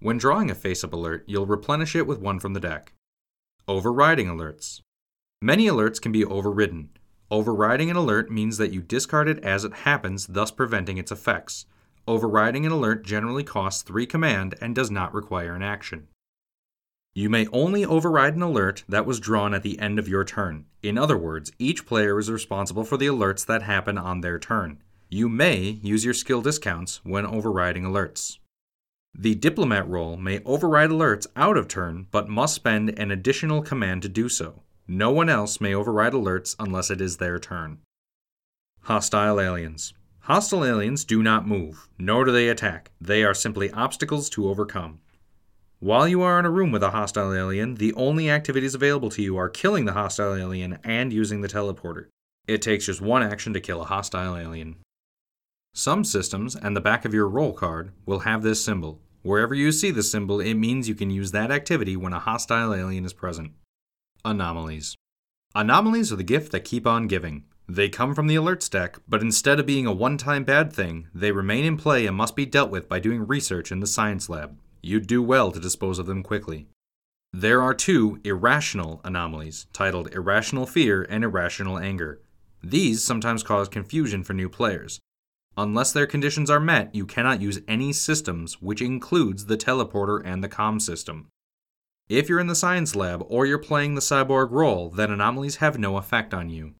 When 0.00 0.16
drawing 0.16 0.50
a 0.50 0.54
face 0.54 0.82
up 0.82 0.94
alert, 0.94 1.24
you'll 1.26 1.44
replenish 1.44 1.94
it 1.94 2.06
with 2.06 2.18
one 2.18 2.40
from 2.40 2.54
the 2.54 2.60
deck. 2.60 2.94
Overriding 3.68 4.28
alerts. 4.28 4.80
Many 5.42 5.66
alerts 5.66 6.00
can 6.00 6.12
be 6.12 6.24
overridden. 6.24 6.88
Overriding 7.30 7.90
an 7.90 7.96
alert 7.96 8.30
means 8.30 8.56
that 8.56 8.72
you 8.72 8.80
discard 8.80 9.28
it 9.28 9.44
as 9.44 9.64
it 9.66 9.84
happens, 9.84 10.28
thus 10.28 10.50
preventing 10.50 10.96
its 10.96 11.12
effects. 11.12 11.66
Overriding 12.08 12.66
an 12.66 12.72
alert 12.72 13.04
generally 13.04 13.44
costs 13.44 13.82
3 13.82 14.06
command 14.06 14.56
and 14.60 14.74
does 14.74 14.90
not 14.90 15.14
require 15.14 15.54
an 15.54 15.62
action. 15.62 16.08
You 17.14 17.28
may 17.28 17.46
only 17.48 17.84
override 17.84 18.34
an 18.34 18.42
alert 18.42 18.84
that 18.88 19.06
was 19.06 19.20
drawn 19.20 19.54
at 19.54 19.62
the 19.62 19.78
end 19.78 19.98
of 19.98 20.08
your 20.08 20.24
turn. 20.24 20.64
In 20.82 20.98
other 20.98 21.16
words, 21.16 21.52
each 21.58 21.86
player 21.86 22.18
is 22.18 22.30
responsible 22.30 22.84
for 22.84 22.96
the 22.96 23.06
alerts 23.06 23.44
that 23.46 23.62
happen 23.62 23.98
on 23.98 24.20
their 24.20 24.38
turn. 24.38 24.82
You 25.10 25.28
may 25.28 25.78
use 25.82 26.04
your 26.04 26.14
skill 26.14 26.40
discounts 26.40 27.00
when 27.04 27.26
overriding 27.26 27.84
alerts. 27.84 28.38
The 29.14 29.34
diplomat 29.34 29.86
role 29.86 30.16
may 30.16 30.40
override 30.44 30.88
alerts 30.88 31.26
out 31.36 31.58
of 31.58 31.68
turn, 31.68 32.06
but 32.10 32.30
must 32.30 32.54
spend 32.54 32.98
an 32.98 33.10
additional 33.10 33.60
command 33.60 34.00
to 34.02 34.08
do 34.08 34.30
so. 34.30 34.62
No 34.88 35.10
one 35.10 35.28
else 35.28 35.60
may 35.60 35.74
override 35.74 36.14
alerts 36.14 36.56
unless 36.58 36.90
it 36.90 37.00
is 37.00 37.18
their 37.18 37.38
turn. 37.38 37.78
Hostile 38.84 39.38
aliens. 39.38 39.92
Hostile 40.26 40.64
aliens 40.64 41.04
do 41.04 41.20
not 41.20 41.48
move, 41.48 41.88
nor 41.98 42.24
do 42.24 42.30
they 42.30 42.48
attack. 42.48 42.92
They 43.00 43.24
are 43.24 43.34
simply 43.34 43.72
obstacles 43.72 44.30
to 44.30 44.48
overcome. 44.48 45.00
While 45.80 46.06
you 46.06 46.22
are 46.22 46.38
in 46.38 46.44
a 46.44 46.50
room 46.50 46.70
with 46.70 46.84
a 46.84 46.92
hostile 46.92 47.32
alien, 47.32 47.74
the 47.74 47.92
only 47.94 48.30
activities 48.30 48.76
available 48.76 49.10
to 49.10 49.22
you 49.22 49.36
are 49.36 49.48
killing 49.48 49.84
the 49.84 49.94
hostile 49.94 50.36
alien 50.36 50.78
and 50.84 51.12
using 51.12 51.40
the 51.40 51.48
teleporter. 51.48 52.06
It 52.46 52.62
takes 52.62 52.86
just 52.86 53.00
one 53.00 53.24
action 53.24 53.52
to 53.54 53.60
kill 53.60 53.82
a 53.82 53.86
hostile 53.86 54.36
alien. 54.36 54.76
Some 55.74 56.04
systems 56.04 56.54
and 56.54 56.76
the 56.76 56.80
back 56.80 57.04
of 57.04 57.12
your 57.12 57.28
role 57.28 57.52
card 57.52 57.90
will 58.06 58.20
have 58.20 58.44
this 58.44 58.64
symbol. 58.64 59.00
Wherever 59.22 59.56
you 59.56 59.72
see 59.72 59.90
the 59.90 60.04
symbol, 60.04 60.40
it 60.40 60.54
means 60.54 60.88
you 60.88 60.94
can 60.94 61.10
use 61.10 61.32
that 61.32 61.50
activity 61.50 61.96
when 61.96 62.12
a 62.12 62.20
hostile 62.20 62.72
alien 62.72 63.04
is 63.04 63.12
present. 63.12 63.50
Anomalies. 64.24 64.94
Anomalies 65.52 66.12
are 66.12 66.16
the 66.16 66.22
gift 66.22 66.52
that 66.52 66.64
keep 66.64 66.86
on 66.86 67.08
giving. 67.08 67.42
They 67.72 67.88
come 67.88 68.14
from 68.14 68.26
the 68.26 68.34
alerts 68.34 68.68
deck, 68.68 68.98
but 69.08 69.22
instead 69.22 69.58
of 69.58 69.64
being 69.64 69.86
a 69.86 69.92
one 69.92 70.18
time 70.18 70.44
bad 70.44 70.72
thing, 70.72 71.08
they 71.14 71.32
remain 71.32 71.64
in 71.64 71.78
play 71.78 72.06
and 72.06 72.14
must 72.14 72.36
be 72.36 72.44
dealt 72.44 72.70
with 72.70 72.86
by 72.86 73.00
doing 73.00 73.26
research 73.26 73.72
in 73.72 73.80
the 73.80 73.86
science 73.86 74.28
lab 74.28 74.58
you'd 74.82 75.06
do 75.06 75.22
well 75.22 75.52
to 75.52 75.60
dispose 75.60 75.98
of 75.98 76.06
them 76.06 76.22
quickly. 76.22 76.66
There 77.32 77.62
are 77.62 77.72
two 77.72 78.20
irrational 78.24 79.00
anomalies, 79.04 79.66
titled 79.72 80.12
irrational 80.14 80.66
fear 80.66 81.06
and 81.08 81.24
irrational 81.24 81.78
anger. 81.78 82.20
These 82.62 83.02
sometimes 83.02 83.42
cause 83.42 83.68
confusion 83.68 84.22
for 84.24 84.34
new 84.34 84.48
players. 84.48 84.98
Unless 85.56 85.92
their 85.92 86.06
conditions 86.06 86.50
are 86.50 86.60
met, 86.60 86.94
you 86.94 87.06
cannot 87.06 87.40
use 87.40 87.60
any 87.68 87.92
systems, 87.92 88.60
which 88.60 88.82
includes 88.82 89.46
the 89.46 89.56
teleporter 89.56 90.20
and 90.24 90.42
the 90.42 90.48
com 90.48 90.80
system. 90.80 91.28
If 92.08 92.28
you're 92.28 92.40
in 92.40 92.48
the 92.48 92.54
science 92.54 92.94
lab 92.94 93.24
or 93.28 93.46
you're 93.46 93.58
playing 93.58 93.94
the 93.94 94.00
cyborg 94.00 94.50
role, 94.50 94.90
then 94.90 95.10
anomalies 95.10 95.56
have 95.56 95.78
no 95.78 95.96
effect 95.96 96.34
on 96.34 96.50
you. 96.50 96.74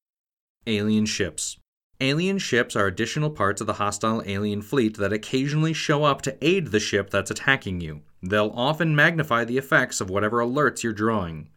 Alien 0.68 1.06
ships. 1.06 1.58
Alien 2.00 2.38
ships 2.38 2.76
are 2.76 2.86
additional 2.86 3.30
parts 3.30 3.60
of 3.60 3.66
the 3.66 3.74
hostile 3.74 4.22
alien 4.26 4.62
fleet 4.62 4.96
that 4.96 5.12
occasionally 5.12 5.72
show 5.72 6.04
up 6.04 6.22
to 6.22 6.36
aid 6.40 6.68
the 6.68 6.78
ship 6.78 7.10
that's 7.10 7.32
attacking 7.32 7.80
you. 7.80 8.02
They'll 8.22 8.52
often 8.54 8.94
magnify 8.94 9.44
the 9.44 9.58
effects 9.58 10.00
of 10.00 10.08
whatever 10.08 10.38
alerts 10.38 10.84
you're 10.84 10.92
drawing. 10.92 11.48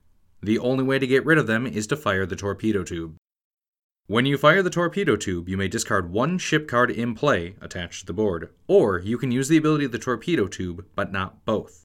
The 0.41 0.58
only 0.58 0.84
way 0.84 0.98
to 0.98 1.06
get 1.06 1.24
rid 1.24 1.38
of 1.38 1.46
them 1.46 1.68
is 1.68 1.86
to 1.88 1.96
fire 1.96 2.26
the 2.26 2.36
torpedo 2.36 2.84
tube. 2.84 3.15
When 4.08 4.26
you 4.26 4.39
fire 4.39 4.63
the 4.63 4.72
torpedo 4.72 5.15
tube, 5.15 5.50
you 5.50 5.58
may 5.58 5.68
discard 5.68 6.12
one 6.12 6.39
ship 6.39 6.68
card 6.68 6.89
in 6.89 7.13
play 7.13 7.58
attached 7.62 8.00
to 8.00 8.06
the 8.08 8.13
board, 8.13 8.50
or 8.68 8.98
you 8.98 9.20
can 9.20 9.32
use 9.32 9.50
the 9.50 9.58
ability 9.58 9.86
of 9.86 9.91
the 9.91 10.00
torpedo 10.00 10.48
tube, 10.48 10.84
but 10.96 11.12
not 11.12 11.46
both. 11.46 11.84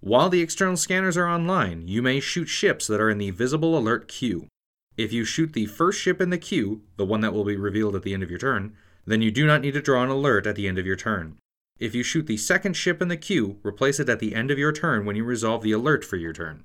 While 0.00 0.28
the 0.28 0.40
external 0.40 0.76
scanners 0.76 1.16
are 1.16 1.28
online, 1.28 1.86
you 1.86 2.02
may 2.02 2.18
shoot 2.18 2.46
ships 2.46 2.88
that 2.88 3.00
are 3.00 3.10
in 3.10 3.18
the 3.18 3.30
visible 3.30 3.78
alert 3.78 4.08
queue. 4.08 4.48
If 4.96 5.12
you 5.12 5.24
shoot 5.24 5.52
the 5.52 5.66
first 5.66 6.00
ship 6.00 6.20
in 6.20 6.30
the 6.30 6.38
queue, 6.38 6.82
the 6.96 7.06
one 7.06 7.20
that 7.20 7.32
will 7.32 7.44
be 7.44 7.56
revealed 7.56 7.96
at 7.96 8.02
the 8.02 8.14
end 8.14 8.22
of 8.22 8.30
your 8.30 8.38
turn, 8.38 8.76
then 9.06 9.22
you 9.22 9.30
do 9.30 9.46
not 9.46 9.62
need 9.62 9.72
to 9.72 9.82
draw 9.82 10.02
an 10.02 10.10
alert 10.10 10.46
at 10.46 10.56
the 10.56 10.68
end 10.68 10.78
of 10.78 10.86
your 10.86 10.96
turn. 10.96 11.36
If 11.78 11.94
you 11.94 12.02
shoot 12.02 12.26
the 12.26 12.36
second 12.36 12.74
ship 12.74 13.00
in 13.00 13.08
the 13.08 13.16
queue, 13.16 13.58
replace 13.62 13.98
it 13.98 14.08
at 14.08 14.20
the 14.20 14.34
end 14.34 14.50
of 14.50 14.58
your 14.58 14.72
turn 14.72 15.06
when 15.06 15.16
you 15.16 15.24
resolve 15.24 15.62
the 15.62 15.72
alert 15.72 16.04
for 16.04 16.16
your 16.16 16.32
turn. 16.32 16.64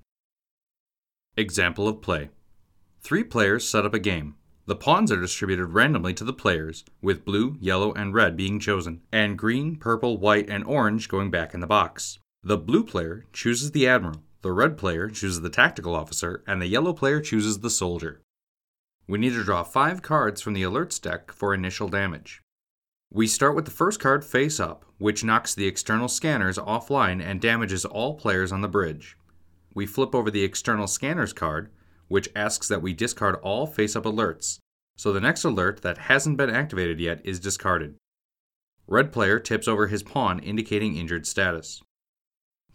Example 1.38 1.88
of 1.88 2.02
play 2.02 2.30
Three 3.02 3.24
players 3.24 3.68
set 3.68 3.86
up 3.86 3.94
a 3.94 4.00
game. 4.00 4.36
The 4.66 4.76
pawns 4.76 5.12
are 5.12 5.22
distributed 5.22 5.68
randomly 5.68 6.14
to 6.16 6.24
the 6.24 6.34
players, 6.34 6.84
with 7.02 7.24
blue, 7.24 7.56
yellow, 7.60 7.94
and 7.94 8.14
red 8.14 8.36
being 8.36 8.60
chosen, 8.60 9.02
and 9.12 9.38
green, 9.38 9.76
purple, 9.76 10.18
white, 10.18 10.50
and 10.50 10.64
orange 10.66 11.08
going 11.08 11.30
back 11.30 11.54
in 11.54 11.60
the 11.60 11.68
box. 11.68 12.18
The 12.42 12.58
blue 12.58 12.84
player 12.84 13.26
chooses 13.32 13.72
the 13.72 13.88
admiral, 13.88 14.24
the 14.46 14.54
red 14.54 14.78
player 14.78 15.10
chooses 15.10 15.42
the 15.42 15.50
tactical 15.50 15.96
officer, 15.96 16.44
and 16.46 16.62
the 16.62 16.68
yellow 16.68 16.94
player 16.94 17.20
chooses 17.20 17.62
the 17.62 17.70
soldier. 17.72 18.22
We 19.08 19.18
need 19.18 19.34
to 19.34 19.44
draw 19.44 19.64
5 19.64 20.04
cards 20.04 20.40
from 20.40 20.54
the 20.54 20.62
alerts 20.62 21.02
deck 21.02 21.32
for 21.32 21.52
initial 21.52 21.90
damage. 21.90 22.44
We 23.12 23.26
start 23.26 23.56
with 23.56 23.66
the 23.66 23.72
first 23.72 24.00
card 24.00 24.24
face 24.24 24.60
up, 24.60 24.86
which 25.00 25.24
knocks 25.24 25.56
the 25.56 25.66
external 25.66 26.08
scanners 26.08 26.60
offline 26.60 27.26
and 27.26 27.42
damages 27.42 27.86
all 27.86 28.14
players 28.14 28.52
on 28.52 28.62
the 28.62 28.68
bridge. 28.68 29.18
We 29.74 29.88
flip 29.88 30.14
over 30.14 30.30
the 30.30 30.44
external 30.44 30.86
scanners 30.86 31.34
card, 31.34 31.72
which 32.08 32.30
asks 32.36 32.68
that 32.68 32.84
we 32.84 32.94
discard 32.94 33.38
all 33.38 33.66
face 33.66 33.96
up 33.96 34.04
alerts, 34.04 34.60
so 34.96 35.12
the 35.12 35.20
next 35.20 35.44
alert 35.44 35.82
that 35.82 35.98
hasn't 35.98 36.38
been 36.38 36.52
activated 36.52 37.00
yet 37.00 37.20
is 37.26 37.40
discarded. 37.40 37.96
Red 38.86 39.12
player 39.12 39.40
tips 39.40 39.68
over 39.68 39.88
his 39.88 40.04
pawn, 40.04 40.38
indicating 40.38 40.96
injured 40.96 41.26
status. 41.26 41.82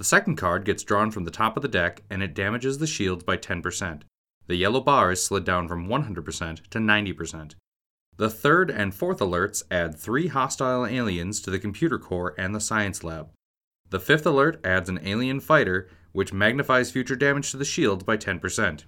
The 0.01 0.05
second 0.05 0.37
card 0.37 0.65
gets 0.65 0.83
drawn 0.83 1.11
from 1.11 1.25
the 1.25 1.31
top 1.31 1.59
of 1.59 1.63
the 1.63 1.69
deck 1.69 2.05
and 2.09 2.23
it 2.23 2.33
damages 2.33 2.79
the 2.79 2.87
shields 2.87 3.23
by 3.23 3.37
10%. 3.37 4.01
The 4.47 4.57
yellow 4.57 4.81
bar 4.81 5.13
is 5.13 5.23
slid 5.23 5.45
down 5.45 5.69
from 5.69 5.89
100% 5.89 6.69
to 6.71 6.79
90%. 6.79 7.55
The 8.17 8.31
third 8.31 8.71
and 8.71 8.95
fourth 8.95 9.19
alerts 9.19 9.63
add 9.71 9.99
three 9.99 10.29
hostile 10.29 10.87
aliens 10.87 11.43
to 11.43 11.51
the 11.51 11.59
computer 11.59 11.99
core 11.99 12.35
and 12.39 12.55
the 12.55 12.61
science 12.61 13.05
lab. 13.05 13.29
The 13.91 14.01
fifth 14.01 14.25
alert 14.25 14.59
adds 14.65 14.89
an 14.89 15.01
alien 15.05 15.39
fighter, 15.39 15.91
which 16.13 16.33
magnifies 16.33 16.91
future 16.91 17.15
damage 17.15 17.51
to 17.51 17.59
the 17.59 17.67
shields 17.67 18.03
by 18.03 18.17
10%. 18.17 18.85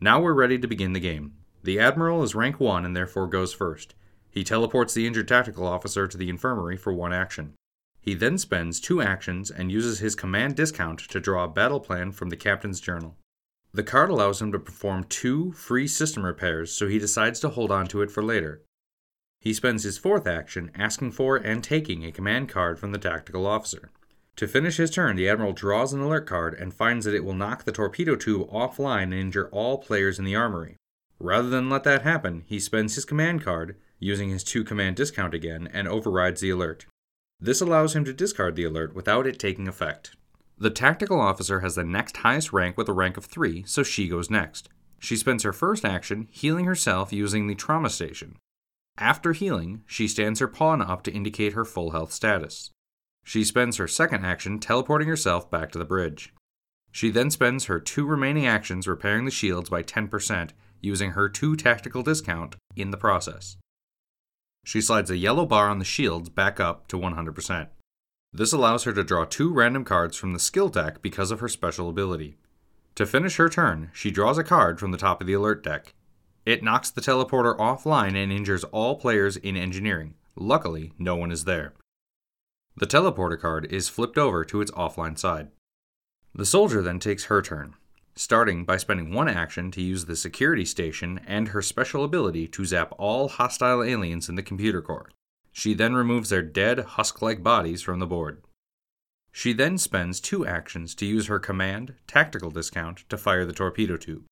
Now 0.00 0.22
we're 0.22 0.32
ready 0.32 0.58
to 0.58 0.66
begin 0.66 0.94
the 0.94 1.00
game. 1.00 1.34
The 1.64 1.78
Admiral 1.78 2.22
is 2.22 2.34
rank 2.34 2.58
1 2.58 2.86
and 2.86 2.96
therefore 2.96 3.26
goes 3.26 3.52
first. 3.52 3.94
He 4.30 4.42
teleports 4.42 4.94
the 4.94 5.06
injured 5.06 5.28
tactical 5.28 5.66
officer 5.66 6.08
to 6.08 6.16
the 6.16 6.30
infirmary 6.30 6.78
for 6.78 6.94
one 6.94 7.12
action. 7.12 7.52
He 8.04 8.12
then 8.12 8.36
spends 8.36 8.80
two 8.80 9.00
actions 9.00 9.50
and 9.50 9.72
uses 9.72 10.00
his 10.00 10.14
command 10.14 10.56
discount 10.56 10.98
to 10.98 11.20
draw 11.20 11.44
a 11.44 11.48
battle 11.48 11.80
plan 11.80 12.12
from 12.12 12.28
the 12.28 12.36
captain's 12.36 12.78
journal. 12.78 13.16
The 13.72 13.82
card 13.82 14.10
allows 14.10 14.42
him 14.42 14.52
to 14.52 14.58
perform 14.58 15.04
two 15.04 15.52
free 15.52 15.86
system 15.86 16.22
repairs, 16.22 16.70
so 16.70 16.86
he 16.86 16.98
decides 16.98 17.40
to 17.40 17.48
hold 17.48 17.72
on 17.72 17.86
to 17.86 18.02
it 18.02 18.10
for 18.10 18.22
later. 18.22 18.60
He 19.40 19.54
spends 19.54 19.84
his 19.84 19.96
fourth 19.96 20.26
action 20.26 20.70
asking 20.74 21.12
for 21.12 21.36
and 21.38 21.64
taking 21.64 22.04
a 22.04 22.12
command 22.12 22.50
card 22.50 22.78
from 22.78 22.92
the 22.92 22.98
tactical 22.98 23.46
officer. 23.46 23.90
To 24.36 24.46
finish 24.46 24.76
his 24.76 24.90
turn, 24.90 25.16
the 25.16 25.28
Admiral 25.28 25.54
draws 25.54 25.94
an 25.94 26.00
alert 26.02 26.26
card 26.26 26.52
and 26.52 26.74
finds 26.74 27.06
that 27.06 27.14
it 27.14 27.24
will 27.24 27.32
knock 27.32 27.64
the 27.64 27.72
torpedo 27.72 28.16
tube 28.16 28.50
offline 28.50 29.04
and 29.04 29.14
injure 29.14 29.48
all 29.48 29.78
players 29.78 30.18
in 30.18 30.26
the 30.26 30.36
armory. 30.36 30.76
Rather 31.18 31.48
than 31.48 31.70
let 31.70 31.84
that 31.84 32.02
happen, 32.02 32.42
he 32.44 32.60
spends 32.60 32.96
his 32.96 33.06
command 33.06 33.42
card, 33.42 33.76
using 33.98 34.28
his 34.28 34.44
two 34.44 34.62
command 34.62 34.94
discount 34.94 35.32
again, 35.32 35.70
and 35.72 35.88
overrides 35.88 36.42
the 36.42 36.50
alert. 36.50 36.84
This 37.44 37.60
allows 37.60 37.94
him 37.94 38.06
to 38.06 38.14
discard 38.14 38.56
the 38.56 38.64
alert 38.64 38.94
without 38.94 39.26
it 39.26 39.38
taking 39.38 39.68
effect. 39.68 40.16
The 40.56 40.70
tactical 40.70 41.20
officer 41.20 41.60
has 41.60 41.74
the 41.74 41.84
next 41.84 42.16
highest 42.16 42.54
rank 42.54 42.78
with 42.78 42.88
a 42.88 42.94
rank 42.94 43.18
of 43.18 43.26
3, 43.26 43.64
so 43.66 43.82
she 43.82 44.08
goes 44.08 44.30
next. 44.30 44.70
She 44.98 45.14
spends 45.14 45.42
her 45.42 45.52
first 45.52 45.84
action 45.84 46.26
healing 46.30 46.64
herself 46.64 47.12
using 47.12 47.46
the 47.46 47.54
trauma 47.54 47.90
station. 47.90 48.38
After 48.96 49.34
healing, 49.34 49.82
she 49.84 50.08
stands 50.08 50.40
her 50.40 50.48
pawn 50.48 50.80
up 50.80 51.02
to 51.02 51.12
indicate 51.12 51.52
her 51.52 51.66
full 51.66 51.90
health 51.90 52.14
status. 52.14 52.70
She 53.24 53.44
spends 53.44 53.76
her 53.76 53.88
second 53.88 54.24
action 54.24 54.58
teleporting 54.58 55.08
herself 55.08 55.50
back 55.50 55.70
to 55.72 55.78
the 55.78 55.84
bridge. 55.84 56.32
She 56.92 57.10
then 57.10 57.30
spends 57.30 57.66
her 57.66 57.78
two 57.78 58.06
remaining 58.06 58.46
actions 58.46 58.88
repairing 58.88 59.26
the 59.26 59.30
shields 59.30 59.68
by 59.68 59.82
10%, 59.82 60.52
using 60.80 61.10
her 61.10 61.28
2 61.28 61.56
tactical 61.56 62.02
discount 62.02 62.56
in 62.74 62.90
the 62.90 62.96
process. 62.96 63.58
She 64.64 64.80
slides 64.80 65.10
a 65.10 65.16
yellow 65.16 65.44
bar 65.44 65.68
on 65.68 65.78
the 65.78 65.84
shields 65.84 66.30
back 66.30 66.58
up 66.58 66.88
to 66.88 66.98
100%. 66.98 67.68
This 68.32 68.52
allows 68.52 68.84
her 68.84 68.92
to 68.94 69.04
draw 69.04 69.24
two 69.24 69.52
random 69.52 69.84
cards 69.84 70.16
from 70.16 70.32
the 70.32 70.40
skill 70.40 70.68
deck 70.68 71.02
because 71.02 71.30
of 71.30 71.40
her 71.40 71.48
special 71.48 71.88
ability. 71.88 72.36
To 72.96 73.06
finish 73.06 73.36
her 73.36 73.48
turn, 73.48 73.90
she 73.92 74.10
draws 74.10 74.38
a 74.38 74.44
card 74.44 74.80
from 74.80 74.90
the 74.90 74.98
top 74.98 75.20
of 75.20 75.26
the 75.26 75.34
alert 75.34 75.62
deck. 75.62 75.94
It 76.46 76.62
knocks 76.62 76.90
the 76.90 77.00
teleporter 77.00 77.56
offline 77.56 78.16
and 78.16 78.32
injures 78.32 78.64
all 78.64 78.96
players 78.96 79.36
in 79.36 79.56
engineering. 79.56 80.14
Luckily, 80.34 80.92
no 80.98 81.14
one 81.14 81.30
is 81.30 81.44
there. 81.44 81.74
The 82.76 82.86
teleporter 82.86 83.40
card 83.40 83.70
is 83.72 83.88
flipped 83.88 84.18
over 84.18 84.44
to 84.46 84.60
its 84.60 84.70
offline 84.72 85.18
side. 85.18 85.48
The 86.34 86.46
soldier 86.46 86.82
then 86.82 86.98
takes 86.98 87.26
her 87.26 87.40
turn, 87.40 87.74
starting 88.16 88.64
by 88.64 88.76
spending 88.76 89.12
one 89.12 89.28
action 89.28 89.70
to 89.72 89.82
use 89.82 90.04
the 90.04 90.16
security 90.16 90.64
station 90.64 91.20
and 91.26 91.48
her 91.48 91.62
special 91.62 92.04
ability 92.04 92.46
to 92.46 92.64
zap 92.64 92.92
all 92.98 93.28
hostile 93.28 93.82
aliens 93.82 94.28
in 94.28 94.34
the 94.34 94.42
computer 94.42 94.80
core. 94.80 95.10
She 95.52 95.74
then 95.74 95.94
removes 95.94 96.30
their 96.30 96.42
dead, 96.42 96.80
husk 96.80 97.22
like 97.22 97.42
bodies 97.42 97.82
from 97.82 97.98
the 97.98 98.06
board. 98.06 98.42
She 99.32 99.52
then 99.52 99.78
spends 99.78 100.20
two 100.20 100.46
actions 100.46 100.94
to 100.96 101.06
use 101.06 101.26
her 101.26 101.40
command, 101.40 101.94
tactical 102.06 102.50
discount, 102.50 103.08
to 103.08 103.18
fire 103.18 103.44
the 103.44 103.52
torpedo 103.52 103.96
tube. 103.96 104.24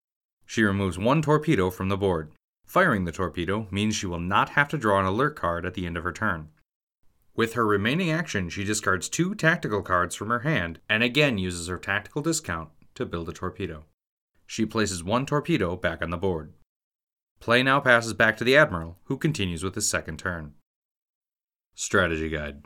She 0.47 0.62
removes 0.62 0.99
one 0.99 1.23
torpedo 1.23 1.71
from 1.71 1.88
the 1.88 1.97
board. 1.97 2.31
Firing 2.66 3.05
the 3.05 3.12
torpedo 3.12 3.66
means 3.71 3.97
she 3.97 4.07
will 4.07 4.21
not 4.21 4.51
have 4.51 4.68
to 4.68 4.79
draw 4.79 5.01
an 5.01 5.07
alert 5.07 5.35
card 5.35 5.66
at 5.66 5.75
the 5.75 5.87
end 5.87 5.97
of 5.97 6.05
her 6.05 6.12
turn. 6.12 6.51
With 7.35 7.55
her 7.55 7.66
remaining 7.66 8.11
action, 8.11 8.49
she 8.49 8.62
discards 8.62 9.09
two 9.09 9.35
tactical 9.35 9.83
cards 9.83 10.14
from 10.14 10.29
her 10.29 10.40
hand 10.40 10.79
and 10.88 11.03
again 11.03 11.38
uses 11.38 11.66
her 11.66 11.79
tactical 11.79 12.23
discount 12.23 12.71
to 12.95 13.07
build 13.07 13.29
a 13.29 13.33
torpedo. 13.33 13.85
She 14.47 14.67
places 14.67 15.03
one 15.03 15.27
torpedo 15.27 15.77
back 15.77 16.03
on 16.03 16.11
the 16.11 16.17
board. 16.17 16.53
Play 17.41 17.63
now 17.63 17.81
passes 17.81 18.13
back 18.13 18.37
to 18.37 18.45
the 18.45 18.57
Admiral, 18.57 18.99
who 19.05 19.17
continues 19.17 19.65
with 19.65 19.75
his 19.75 19.89
second 19.89 20.19
turn. 20.19 20.55
Strategy 21.75 22.29
Guide 22.29 22.65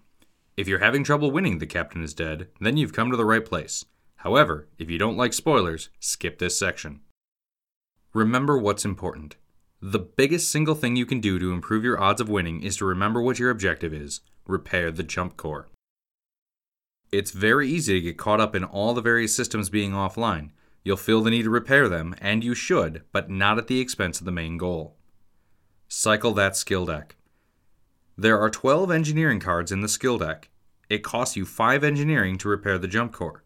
If 0.56 0.68
you're 0.68 0.80
having 0.80 1.04
trouble 1.04 1.30
winning 1.30 1.58
The 1.58 1.66
Captain 1.66 2.02
is 2.02 2.12
Dead, 2.12 2.48
then 2.60 2.76
you've 2.76 2.92
come 2.92 3.10
to 3.10 3.16
the 3.16 3.24
right 3.24 3.44
place. 3.44 3.84
However, 4.16 4.68
if 4.78 4.90
you 4.90 4.98
don't 4.98 5.16
like 5.16 5.32
spoilers, 5.32 5.90
skip 6.00 6.38
this 6.38 6.58
section. 6.58 7.00
Remember 8.12 8.58
what's 8.58 8.84
important. 8.84 9.36
The 9.80 9.98
biggest 9.98 10.50
single 10.50 10.74
thing 10.74 10.96
you 10.96 11.06
can 11.06 11.20
do 11.20 11.38
to 11.38 11.52
improve 11.52 11.84
your 11.84 12.00
odds 12.00 12.20
of 12.20 12.28
winning 12.28 12.62
is 12.62 12.78
to 12.78 12.84
remember 12.84 13.22
what 13.22 13.38
your 13.38 13.50
objective 13.50 13.94
is 13.94 14.20
repair 14.46 14.90
the 14.90 15.02
jump 15.02 15.36
core. 15.36 15.68
It's 17.12 17.30
very 17.30 17.68
easy 17.68 17.94
to 17.94 18.00
get 18.00 18.18
caught 18.18 18.40
up 18.40 18.54
in 18.54 18.64
all 18.64 18.92
the 18.92 19.00
various 19.00 19.34
systems 19.34 19.70
being 19.70 19.92
offline. 19.92 20.50
You'll 20.84 20.96
feel 20.96 21.22
the 21.22 21.30
need 21.30 21.44
to 21.44 21.50
repair 21.50 21.88
them, 21.88 22.14
and 22.20 22.44
you 22.44 22.54
should, 22.54 23.02
but 23.12 23.30
not 23.30 23.58
at 23.58 23.66
the 23.66 23.80
expense 23.80 24.18
of 24.18 24.26
the 24.26 24.32
main 24.32 24.56
goal. 24.56 24.96
Cycle 25.88 26.32
that 26.34 26.56
skill 26.56 26.84
deck. 26.86 27.16
There 28.18 28.40
are 28.40 28.50
12 28.50 28.90
engineering 28.90 29.40
cards 29.40 29.70
in 29.70 29.80
the 29.80 29.88
skill 29.88 30.18
deck. 30.18 30.48
It 30.88 31.04
costs 31.04 31.36
you 31.36 31.44
5 31.44 31.84
engineering 31.84 32.38
to 32.38 32.48
repair 32.48 32.78
the 32.78 32.88
jump 32.88 33.12
core. 33.12 33.44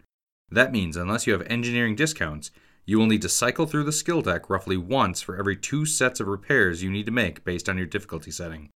That 0.50 0.72
means, 0.72 0.96
unless 0.96 1.26
you 1.26 1.32
have 1.32 1.46
engineering 1.46 1.96
discounts, 1.96 2.50
you 2.86 2.98
will 2.98 3.06
need 3.06 3.22
to 3.22 3.28
cycle 3.28 3.66
through 3.66 3.84
the 3.84 3.92
skill 3.92 4.22
deck 4.22 4.50
roughly 4.50 4.76
once 4.76 5.20
for 5.22 5.36
every 5.36 5.56
two 5.56 5.86
sets 5.86 6.18
of 6.18 6.26
repairs 6.26 6.82
you 6.82 6.90
need 6.90 7.06
to 7.06 7.12
make 7.12 7.44
based 7.44 7.68
on 7.68 7.76
your 7.76 7.86
difficulty 7.86 8.30
setting. 8.30 8.70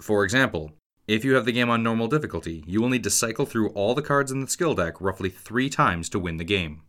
For 0.00 0.24
example, 0.24 0.72
if 1.10 1.24
you 1.24 1.34
have 1.34 1.44
the 1.44 1.50
game 1.50 1.68
on 1.68 1.82
normal 1.82 2.06
difficulty, 2.06 2.62
you 2.68 2.80
will 2.80 2.88
need 2.88 3.02
to 3.02 3.10
cycle 3.10 3.44
through 3.44 3.70
all 3.70 3.96
the 3.96 4.02
cards 4.02 4.30
in 4.30 4.40
the 4.40 4.46
skill 4.46 4.74
deck 4.74 5.00
roughly 5.00 5.28
three 5.28 5.68
times 5.68 6.08
to 6.08 6.20
win 6.20 6.36
the 6.36 6.44
game. 6.44 6.82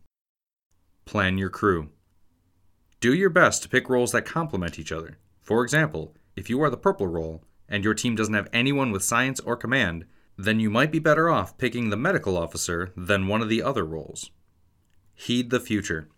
Plan 1.04 1.38
your 1.38 1.48
crew. 1.48 1.88
Do 3.00 3.12
your 3.12 3.30
best 3.30 3.64
to 3.64 3.68
pick 3.68 3.88
roles 3.88 4.12
that 4.12 4.24
complement 4.24 4.78
each 4.78 4.92
other. 4.92 5.18
For 5.40 5.64
example, 5.64 6.14
if 6.36 6.48
you 6.48 6.62
are 6.62 6.70
the 6.70 6.76
purple 6.76 7.08
role 7.08 7.42
and 7.68 7.82
your 7.82 7.94
team 7.94 8.14
doesn't 8.14 8.32
have 8.32 8.48
anyone 8.52 8.92
with 8.92 9.02
science 9.02 9.40
or 9.40 9.56
command, 9.56 10.04
then 10.38 10.60
you 10.60 10.70
might 10.70 10.92
be 10.92 11.00
better 11.00 11.28
off 11.28 11.58
picking 11.58 11.90
the 11.90 11.96
medical 11.96 12.38
officer 12.38 12.92
than 12.96 13.26
one 13.26 13.42
of 13.42 13.48
the 13.48 13.60
other 13.60 13.84
roles. 13.84 14.30
Heed 15.16 15.50
the 15.50 15.58
future. 15.58 16.08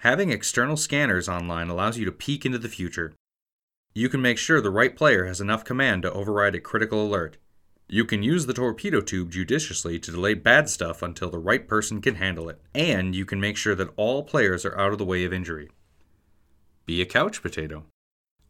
Having 0.00 0.28
external 0.28 0.76
scanners 0.76 1.26
online 1.26 1.70
allows 1.70 1.96
you 1.96 2.04
to 2.04 2.12
peek 2.12 2.44
into 2.44 2.58
the 2.58 2.68
future. 2.68 3.14
You 3.94 4.10
can 4.10 4.20
make 4.20 4.36
sure 4.36 4.60
the 4.60 4.68
right 4.68 4.94
player 4.94 5.24
has 5.24 5.40
enough 5.40 5.64
command 5.64 6.02
to 6.02 6.12
override 6.12 6.54
a 6.54 6.60
critical 6.60 7.02
alert. 7.02 7.38
You 7.88 8.04
can 8.04 8.24
use 8.24 8.46
the 8.46 8.52
torpedo 8.52 9.00
tube 9.00 9.30
judiciously 9.30 10.00
to 10.00 10.10
delay 10.10 10.34
bad 10.34 10.68
stuff 10.68 11.02
until 11.02 11.30
the 11.30 11.38
right 11.38 11.68
person 11.68 12.00
can 12.00 12.16
handle 12.16 12.48
it, 12.48 12.60
and 12.74 13.14
you 13.14 13.24
can 13.24 13.40
make 13.40 13.56
sure 13.56 13.76
that 13.76 13.92
all 13.96 14.24
players 14.24 14.64
are 14.64 14.76
out 14.76 14.90
of 14.90 14.98
the 14.98 15.04
way 15.04 15.24
of 15.24 15.32
injury. 15.32 15.70
Be 16.84 17.00
a 17.00 17.06
couch 17.06 17.42
potato. 17.42 17.84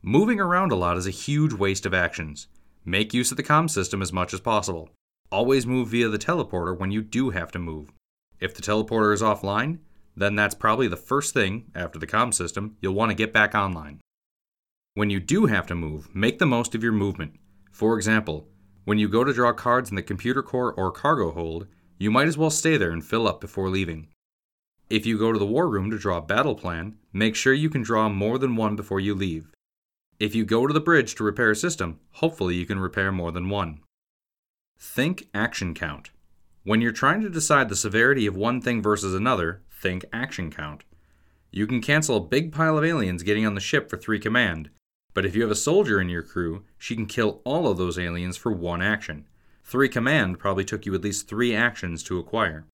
Moving 0.01 0.41
around 0.41 0.73
a 0.73 0.77
lot 0.77 0.97
is 0.97 1.07
a 1.07 1.11
huge 1.11 1.53
waste 1.53 1.85
of 1.85 1.93
actions. 1.93 2.49
Make 2.85 3.13
use 3.13 3.31
of 3.31 3.37
the 3.37 3.43
comm 3.43 3.69
system 3.69 4.01
as 4.01 4.13
much 4.13 4.33
as 4.33 4.41
possible. 4.41 4.89
Always 5.31 5.67
move 5.67 5.89
via 5.89 6.09
the 6.09 6.19
teleporter 6.19 6.79
when 6.79 6.91
you 6.91 7.03
do 7.03 7.31
have 7.31 7.53
to 7.53 7.59
move. 7.59 7.93
If 8.41 8.55
the 8.55 8.63
teleporter 8.63 9.13
is 9.13 9.23
offline, 9.23 9.81
then 10.17 10.35
that's 10.35 10.55
probably 10.55 10.89
the 10.89 10.97
first 10.97 11.35
thing, 11.35 11.71
after 11.75 11.99
the 11.99 12.07
comm 12.07 12.33
system, 12.33 12.77
you'll 12.81 12.95
want 12.95 13.11
to 13.11 13.15
get 13.15 13.35
back 13.35 13.55
online. 13.55 14.01
When 14.95 15.11
you 15.11 15.21
do 15.21 15.45
have 15.45 15.67
to 15.67 15.75
move, 15.75 16.15
make 16.15 16.39
the 16.39 16.47
most 16.47 16.75
of 16.75 16.83
your 16.83 16.93
movement. 16.93 17.35
For 17.71 17.97
example, 17.97 18.49
when 18.87 18.99
you 18.99 19.09
go 19.09 19.25
to 19.25 19.33
draw 19.33 19.53
cards 19.53 19.91
in 19.91 19.97
the 19.97 20.03
computer 20.03 20.45
core 20.45 20.73
or 20.73 20.93
cargo 20.93 21.33
hold, 21.33 21.67
you 21.99 22.09
might 22.09 22.29
as 22.29 22.39
well 22.39 22.51
stay 22.51 22.77
there 22.77 22.93
and 22.93 23.05
fill 23.05 23.27
up 23.27 23.41
before 23.41 23.69
leaving. 23.69 24.07
If 24.89 25.05
you 25.05 25.19
go 25.19 25.33
to 25.33 25.39
the 25.41 25.45
war 25.45 25.69
room 25.69 25.91
to 25.91 25.99
draw 25.99 26.19
a 26.19 26.23
battle 26.23 26.55
plan, 26.55 26.95
make 27.13 27.35
sure 27.35 27.53
you 27.53 27.69
can 27.69 27.83
draw 27.83 28.09
more 28.09 28.39
than 28.39 28.55
one 28.55 28.77
before 28.77 29.01
you 29.01 29.13
leave. 29.13 29.51
If 30.21 30.37
you 30.37 30.45
go 30.45 30.69
to 30.69 30.73
the 30.73 30.81
bridge 30.81 31.17
to 31.17 31.25
repair 31.25 31.51
a 31.51 31.57
system, 31.57 31.99
hopefully 32.13 32.55
you 32.55 32.65
can 32.65 32.79
repair 32.79 33.11
more 33.11 33.33
than 33.33 33.51
one. 33.51 33.81
Think 34.79 35.29
action 35.35 35.75
count. 35.75 36.11
When 36.63 36.81
you're 36.81 36.93
trying 36.93 37.23
to 37.23 37.29
decide 37.29 37.69
the 37.69 37.75
severity 37.75 38.25
of 38.25 38.37
one 38.37 38.61
thing 38.61 38.81
versus 38.81 39.15
another, 39.15 39.63
think 39.69 40.05
action 40.13 40.49
count. 40.49 40.85
You 41.51 41.67
can 41.67 41.83
cancel 41.83 42.19
a 42.19 42.21
big 42.21 42.53
pile 42.53 42.79
of 42.79 42.85
aliens 42.85 43.25
getting 43.25 43.45
on 43.45 43.55
the 43.57 43.61
ship 43.61 43.91
for 43.91 43.97
3 43.97 44.21
command, 44.21 44.71
but 45.17 45.25
if 45.25 45.35
you 45.35 45.41
have 45.41 45.51
a 45.51 45.55
soldier 45.55 45.99
in 45.99 46.11
your 46.11 46.23
crew, 46.23 46.63
she 46.77 46.95
can 46.95 47.07
kill 47.07 47.41
all 47.43 47.69
of 47.69 47.79
those 47.79 47.99
aliens 47.99 48.37
for 48.37 48.53
1 48.53 48.83
action. 48.83 49.27
3 49.65 49.89
command 49.89 50.39
probably 50.39 50.63
took 50.63 50.85
you 50.85 50.95
at 50.95 51.01
least 51.01 51.27
3 51.27 51.55
actions 51.55 52.03
to 52.03 52.19
acquire. 52.19 52.67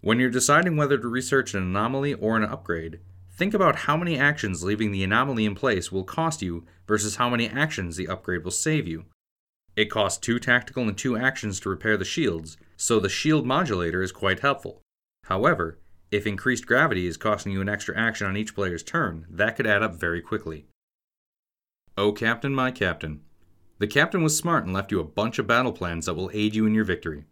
When 0.00 0.18
you're 0.18 0.30
deciding 0.30 0.78
whether 0.78 0.96
to 0.96 1.06
research 1.06 1.52
an 1.52 1.62
anomaly 1.62 2.14
or 2.14 2.38
an 2.38 2.44
upgrade, 2.44 3.00
think 3.30 3.52
about 3.52 3.80
how 3.80 3.98
many 3.98 4.18
actions 4.18 4.64
leaving 4.64 4.92
the 4.92 5.04
anomaly 5.04 5.44
in 5.44 5.54
place 5.54 5.92
will 5.92 6.04
cost 6.04 6.40
you 6.40 6.64
versus 6.86 7.16
how 7.16 7.28
many 7.28 7.46
actions 7.46 7.98
the 7.98 8.08
upgrade 8.08 8.44
will 8.44 8.50
save 8.50 8.88
you. 8.88 9.04
It 9.76 9.90
costs 9.90 10.18
2 10.20 10.38
tactical 10.38 10.88
and 10.88 10.96
2 10.96 11.18
actions 11.18 11.60
to 11.60 11.68
repair 11.68 11.98
the 11.98 12.04
shields, 12.06 12.56
so 12.78 12.98
the 12.98 13.10
shield 13.10 13.44
modulator 13.44 14.00
is 14.00 14.10
quite 14.10 14.40
helpful. 14.40 14.80
However, 15.24 15.78
if 16.10 16.26
increased 16.26 16.66
gravity 16.66 17.06
is 17.06 17.18
costing 17.18 17.52
you 17.52 17.60
an 17.60 17.68
extra 17.68 17.94
action 17.94 18.26
on 18.26 18.38
each 18.38 18.54
player's 18.54 18.82
turn, 18.82 19.26
that 19.28 19.54
could 19.54 19.66
add 19.66 19.82
up 19.82 19.96
very 19.96 20.22
quickly. 20.22 20.64
Oh, 21.98 22.12
Captain, 22.12 22.54
my 22.54 22.70
Captain. 22.70 23.22
The 23.80 23.88
Captain 23.88 24.22
was 24.22 24.38
smart 24.38 24.64
and 24.64 24.72
left 24.72 24.92
you 24.92 25.00
a 25.00 25.04
bunch 25.04 25.40
of 25.40 25.48
battle 25.48 25.72
plans 25.72 26.06
that 26.06 26.14
will 26.14 26.30
aid 26.32 26.54
you 26.54 26.64
in 26.64 26.72
your 26.72 26.84
victory. 26.84 27.24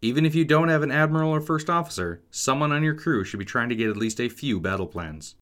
Even 0.00 0.24
if 0.24 0.34
you 0.34 0.46
don't 0.46 0.70
have 0.70 0.82
an 0.82 0.90
Admiral 0.90 1.28
or 1.28 1.42
First 1.42 1.68
Officer, 1.68 2.22
someone 2.30 2.72
on 2.72 2.82
your 2.82 2.94
crew 2.94 3.22
should 3.22 3.38
be 3.38 3.44
trying 3.44 3.68
to 3.68 3.74
get 3.74 3.90
at 3.90 3.98
least 3.98 4.18
a 4.22 4.30
few 4.30 4.60
battle 4.60 4.86
plans. 4.86 5.34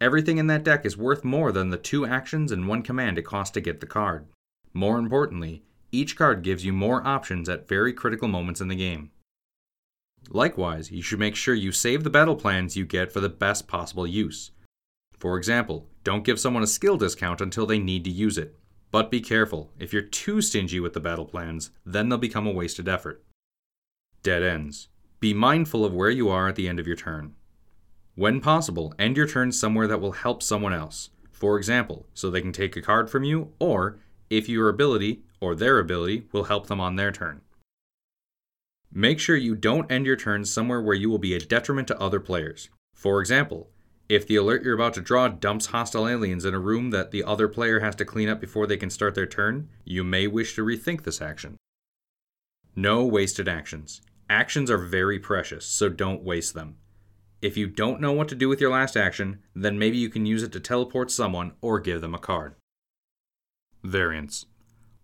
Everything 0.00 0.38
in 0.38 0.48
that 0.48 0.64
deck 0.64 0.84
is 0.84 0.96
worth 0.96 1.22
more 1.22 1.52
than 1.52 1.70
the 1.70 1.76
two 1.76 2.04
actions 2.04 2.50
and 2.50 2.66
one 2.66 2.82
command 2.82 3.16
it 3.16 3.22
costs 3.22 3.54
to 3.54 3.60
get 3.60 3.78
the 3.78 3.86
card. 3.86 4.26
More 4.74 4.98
importantly, 4.98 5.62
each 5.92 6.16
card 6.16 6.42
gives 6.42 6.64
you 6.64 6.72
more 6.72 7.06
options 7.06 7.48
at 7.48 7.68
very 7.68 7.92
critical 7.92 8.26
moments 8.26 8.60
in 8.60 8.66
the 8.66 8.74
game. 8.74 9.12
Likewise, 10.30 10.90
you 10.90 11.00
should 11.00 11.20
make 11.20 11.36
sure 11.36 11.54
you 11.54 11.70
save 11.70 12.02
the 12.02 12.10
battle 12.10 12.34
plans 12.34 12.76
you 12.76 12.84
get 12.84 13.12
for 13.12 13.20
the 13.20 13.28
best 13.28 13.68
possible 13.68 14.04
use. 14.04 14.50
For 15.16 15.36
example, 15.36 15.86
don't 16.02 16.24
give 16.24 16.40
someone 16.40 16.62
a 16.62 16.66
skill 16.66 16.96
discount 16.96 17.40
until 17.40 17.66
they 17.66 17.78
need 17.78 18.04
to 18.04 18.10
use 18.10 18.38
it. 18.38 18.58
But 18.90 19.10
be 19.10 19.20
careful, 19.20 19.70
if 19.78 19.92
you're 19.92 20.02
too 20.02 20.40
stingy 20.40 20.80
with 20.80 20.94
the 20.94 21.00
battle 21.00 21.26
plans, 21.26 21.70
then 21.84 22.08
they'll 22.08 22.18
become 22.18 22.46
a 22.46 22.52
wasted 22.52 22.88
effort. 22.88 23.22
Dead 24.22 24.42
ends. 24.42 24.88
Be 25.20 25.32
mindful 25.34 25.84
of 25.84 25.94
where 25.94 26.10
you 26.10 26.28
are 26.28 26.48
at 26.48 26.56
the 26.56 26.68
end 26.68 26.80
of 26.80 26.86
your 26.86 26.96
turn. 26.96 27.34
When 28.14 28.40
possible, 28.40 28.92
end 28.98 29.16
your 29.16 29.28
turn 29.28 29.52
somewhere 29.52 29.86
that 29.86 30.00
will 30.00 30.12
help 30.12 30.42
someone 30.42 30.72
else. 30.72 31.10
For 31.30 31.56
example, 31.56 32.06
so 32.14 32.30
they 32.30 32.42
can 32.42 32.52
take 32.52 32.76
a 32.76 32.82
card 32.82 33.08
from 33.08 33.24
you, 33.24 33.52
or 33.58 33.98
if 34.28 34.48
your 34.48 34.68
ability 34.68 35.22
or 35.40 35.54
their 35.54 35.78
ability 35.78 36.26
will 36.32 36.44
help 36.44 36.66
them 36.66 36.80
on 36.80 36.96
their 36.96 37.12
turn. 37.12 37.40
Make 38.92 39.20
sure 39.20 39.36
you 39.36 39.54
don't 39.54 39.90
end 39.90 40.04
your 40.04 40.16
turn 40.16 40.44
somewhere 40.44 40.80
where 40.80 40.96
you 40.96 41.08
will 41.08 41.18
be 41.18 41.34
a 41.34 41.40
detriment 41.40 41.88
to 41.88 42.00
other 42.00 42.20
players. 42.20 42.68
For 42.94 43.20
example, 43.20 43.70
if 44.10 44.26
the 44.26 44.34
alert 44.34 44.64
you're 44.64 44.74
about 44.74 44.92
to 44.92 45.00
draw 45.00 45.28
dumps 45.28 45.66
hostile 45.66 46.08
aliens 46.08 46.44
in 46.44 46.52
a 46.52 46.58
room 46.58 46.90
that 46.90 47.12
the 47.12 47.22
other 47.22 47.46
player 47.46 47.78
has 47.78 47.94
to 47.94 48.04
clean 48.04 48.28
up 48.28 48.40
before 48.40 48.66
they 48.66 48.76
can 48.76 48.90
start 48.90 49.14
their 49.14 49.24
turn, 49.24 49.68
you 49.84 50.02
may 50.02 50.26
wish 50.26 50.56
to 50.56 50.64
rethink 50.64 51.04
this 51.04 51.22
action. 51.22 51.56
No 52.74 53.04
wasted 53.04 53.46
actions. 53.46 54.02
Actions 54.28 54.68
are 54.68 54.78
very 54.78 55.20
precious, 55.20 55.64
so 55.64 55.88
don't 55.88 56.24
waste 56.24 56.54
them. 56.54 56.74
If 57.40 57.56
you 57.56 57.68
don't 57.68 58.00
know 58.00 58.10
what 58.10 58.26
to 58.30 58.34
do 58.34 58.48
with 58.48 58.60
your 58.60 58.72
last 58.72 58.96
action, 58.96 59.38
then 59.54 59.78
maybe 59.78 59.96
you 59.96 60.08
can 60.08 60.26
use 60.26 60.42
it 60.42 60.50
to 60.52 60.60
teleport 60.60 61.12
someone 61.12 61.52
or 61.60 61.78
give 61.78 62.00
them 62.00 62.14
a 62.14 62.18
card. 62.18 62.56
Variants. 63.84 64.46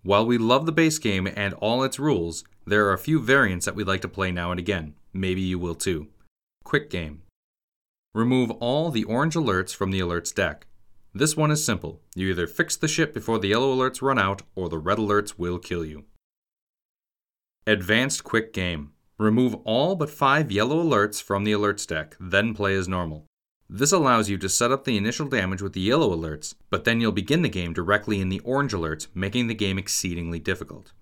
While 0.02 0.26
we 0.26 0.36
love 0.36 0.66
the 0.66 0.72
base 0.72 0.98
game 0.98 1.28
and 1.28 1.54
all 1.54 1.84
its 1.84 2.00
rules, 2.00 2.42
there 2.66 2.86
are 2.86 2.92
a 2.92 2.98
few 2.98 3.20
variants 3.20 3.66
that 3.66 3.76
we'd 3.76 3.86
like 3.86 4.00
to 4.00 4.08
play 4.08 4.32
now 4.32 4.50
and 4.50 4.58
again. 4.58 4.96
Maybe 5.12 5.42
you 5.42 5.60
will 5.60 5.76
too. 5.76 6.08
Quick 6.64 6.90
Game. 6.90 7.22
Remove 8.16 8.50
all 8.52 8.90
the 8.90 9.04
orange 9.04 9.34
alerts 9.34 9.76
from 9.76 9.90
the 9.90 10.00
alerts 10.00 10.34
deck. 10.34 10.66
This 11.12 11.36
one 11.36 11.50
is 11.50 11.62
simple. 11.62 12.00
You 12.14 12.30
either 12.30 12.46
fix 12.46 12.74
the 12.74 12.88
ship 12.88 13.12
before 13.12 13.38
the 13.38 13.48
yellow 13.48 13.76
alerts 13.76 14.00
run 14.00 14.18
out, 14.18 14.40
or 14.54 14.70
the 14.70 14.78
red 14.78 14.96
alerts 14.96 15.34
will 15.36 15.58
kill 15.58 15.84
you. 15.84 16.04
Advanced 17.66 18.24
Quick 18.24 18.54
Game. 18.54 18.92
Remove 19.18 19.56
all 19.66 19.96
but 19.96 20.08
five 20.08 20.50
yellow 20.50 20.82
alerts 20.82 21.22
from 21.22 21.44
the 21.44 21.52
alerts 21.52 21.86
deck, 21.86 22.16
then 22.18 22.54
play 22.54 22.74
as 22.74 22.88
normal. 22.88 23.26
This 23.68 23.92
allows 23.92 24.30
you 24.30 24.38
to 24.38 24.48
set 24.48 24.72
up 24.72 24.86
the 24.86 24.96
initial 24.96 25.28
damage 25.28 25.60
with 25.60 25.74
the 25.74 25.80
yellow 25.82 26.16
alerts, 26.16 26.54
but 26.70 26.84
then 26.84 27.02
you'll 27.02 27.12
begin 27.12 27.42
the 27.42 27.50
game 27.50 27.74
directly 27.74 28.22
in 28.22 28.30
the 28.30 28.40
orange 28.40 28.72
alerts, 28.72 29.08
making 29.12 29.48
the 29.48 29.54
game 29.54 29.76
exceedingly 29.76 30.38
difficult. 30.38 30.94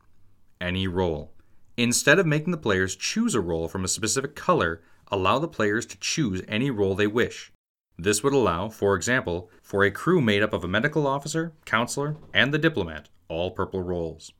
Any 0.61 0.89
role. 0.89 1.33
Instead 1.77 2.19
of 2.19 2.27
making 2.27 2.51
the 2.51 2.57
players 2.57 2.97
choose 2.97 3.37
a 3.37 3.41
role 3.41 3.69
from 3.69 3.85
a 3.85 3.89
specific 3.89 4.35
color, 4.35 4.83
allow 5.11 5.39
the 5.39 5.49
players 5.49 5.87
to 5.87 5.99
choose 5.99 6.43
any 6.49 6.71
role 6.71 6.95
they 6.95 7.07
wish. 7.07 7.53
This 7.97 8.23
would 8.23 8.33
allow, 8.33 8.69
for 8.69 8.97
example, 8.97 9.51
for 9.63 9.85
a 9.85 9.91
crew 9.91 10.21
made 10.21 10.43
up 10.43 10.53
of 10.53 10.65
a 10.65 10.69
medical 10.69 11.07
officer, 11.07 11.53
counselor, 11.65 12.17
and 12.33 12.53
the 12.53 12.59
diplomat, 12.59 13.09
all 13.29 13.51
purple 13.51 13.83
roles. 13.83 14.33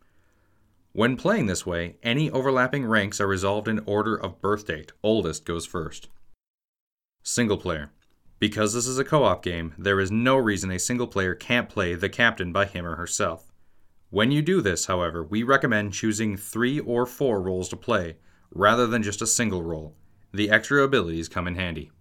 When 0.93 1.17
playing 1.17 1.47
this 1.47 1.67
way, 1.67 1.97
any 2.03 2.31
overlapping 2.31 2.87
ranks 2.87 3.21
are 3.21 3.27
resolved 3.27 3.69
in 3.69 3.81
order 3.87 4.17
of 4.17 4.41
birth 4.41 4.67
date. 4.67 4.93
Oldest 5.03 5.45
goes 5.45 5.67
first. 5.67 6.09
Single 7.23 7.59
player. 7.59 7.91
Because 8.39 8.75
this 8.75 8.87
is 8.87 8.99
a 8.99 9.05
co 9.05 9.25
op 9.25 9.43
game, 9.43 9.75
there 9.79 9.99
is 9.99 10.11
no 10.11 10.37
reason 10.37 10.71
a 10.71 10.79
single 10.79 11.07
player 11.07 11.35
can't 11.35 11.69
play 11.69 11.95
the 11.95 12.09
captain 12.09 12.53
by 12.53 12.67
him 12.67 12.85
or 12.85 12.97
herself. 12.97 13.53
When 14.11 14.31
you 14.31 14.43
do 14.43 14.61
this, 14.61 14.87
however, 14.87 15.25
we 15.25 15.43
recommend 15.43 15.93
choosing 15.93 16.37
three 16.37 16.79
or 16.79 17.07
four 17.07 17.41
roles 17.41 17.69
to 17.71 17.77
play, 17.77 18.17
rather 18.53 18.87
than 18.87 19.03
just 19.03 19.23
a 19.23 19.27
single 19.27 19.63
role. 19.63 19.97
The 20.35 20.51
extra 20.51 20.83
abilities 20.83 21.29
come 21.29 21.47
in 21.47 21.55
handy. 21.55 21.93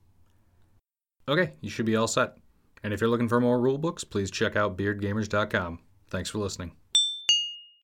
Okay, 1.27 1.53
you 1.61 1.69
should 1.69 1.85
be 1.85 1.95
all 1.95 2.07
set. 2.07 2.35
And 2.81 2.91
if 2.91 2.99
you're 2.99 3.09
looking 3.11 3.29
for 3.29 3.39
more 3.39 3.59
rulebooks, 3.59 4.09
please 4.09 4.31
check 4.31 4.55
out 4.55 4.75
beardgamers.com. 4.75 5.77
Thanks 6.09 6.31
for 6.31 6.39
listening. 6.39 6.71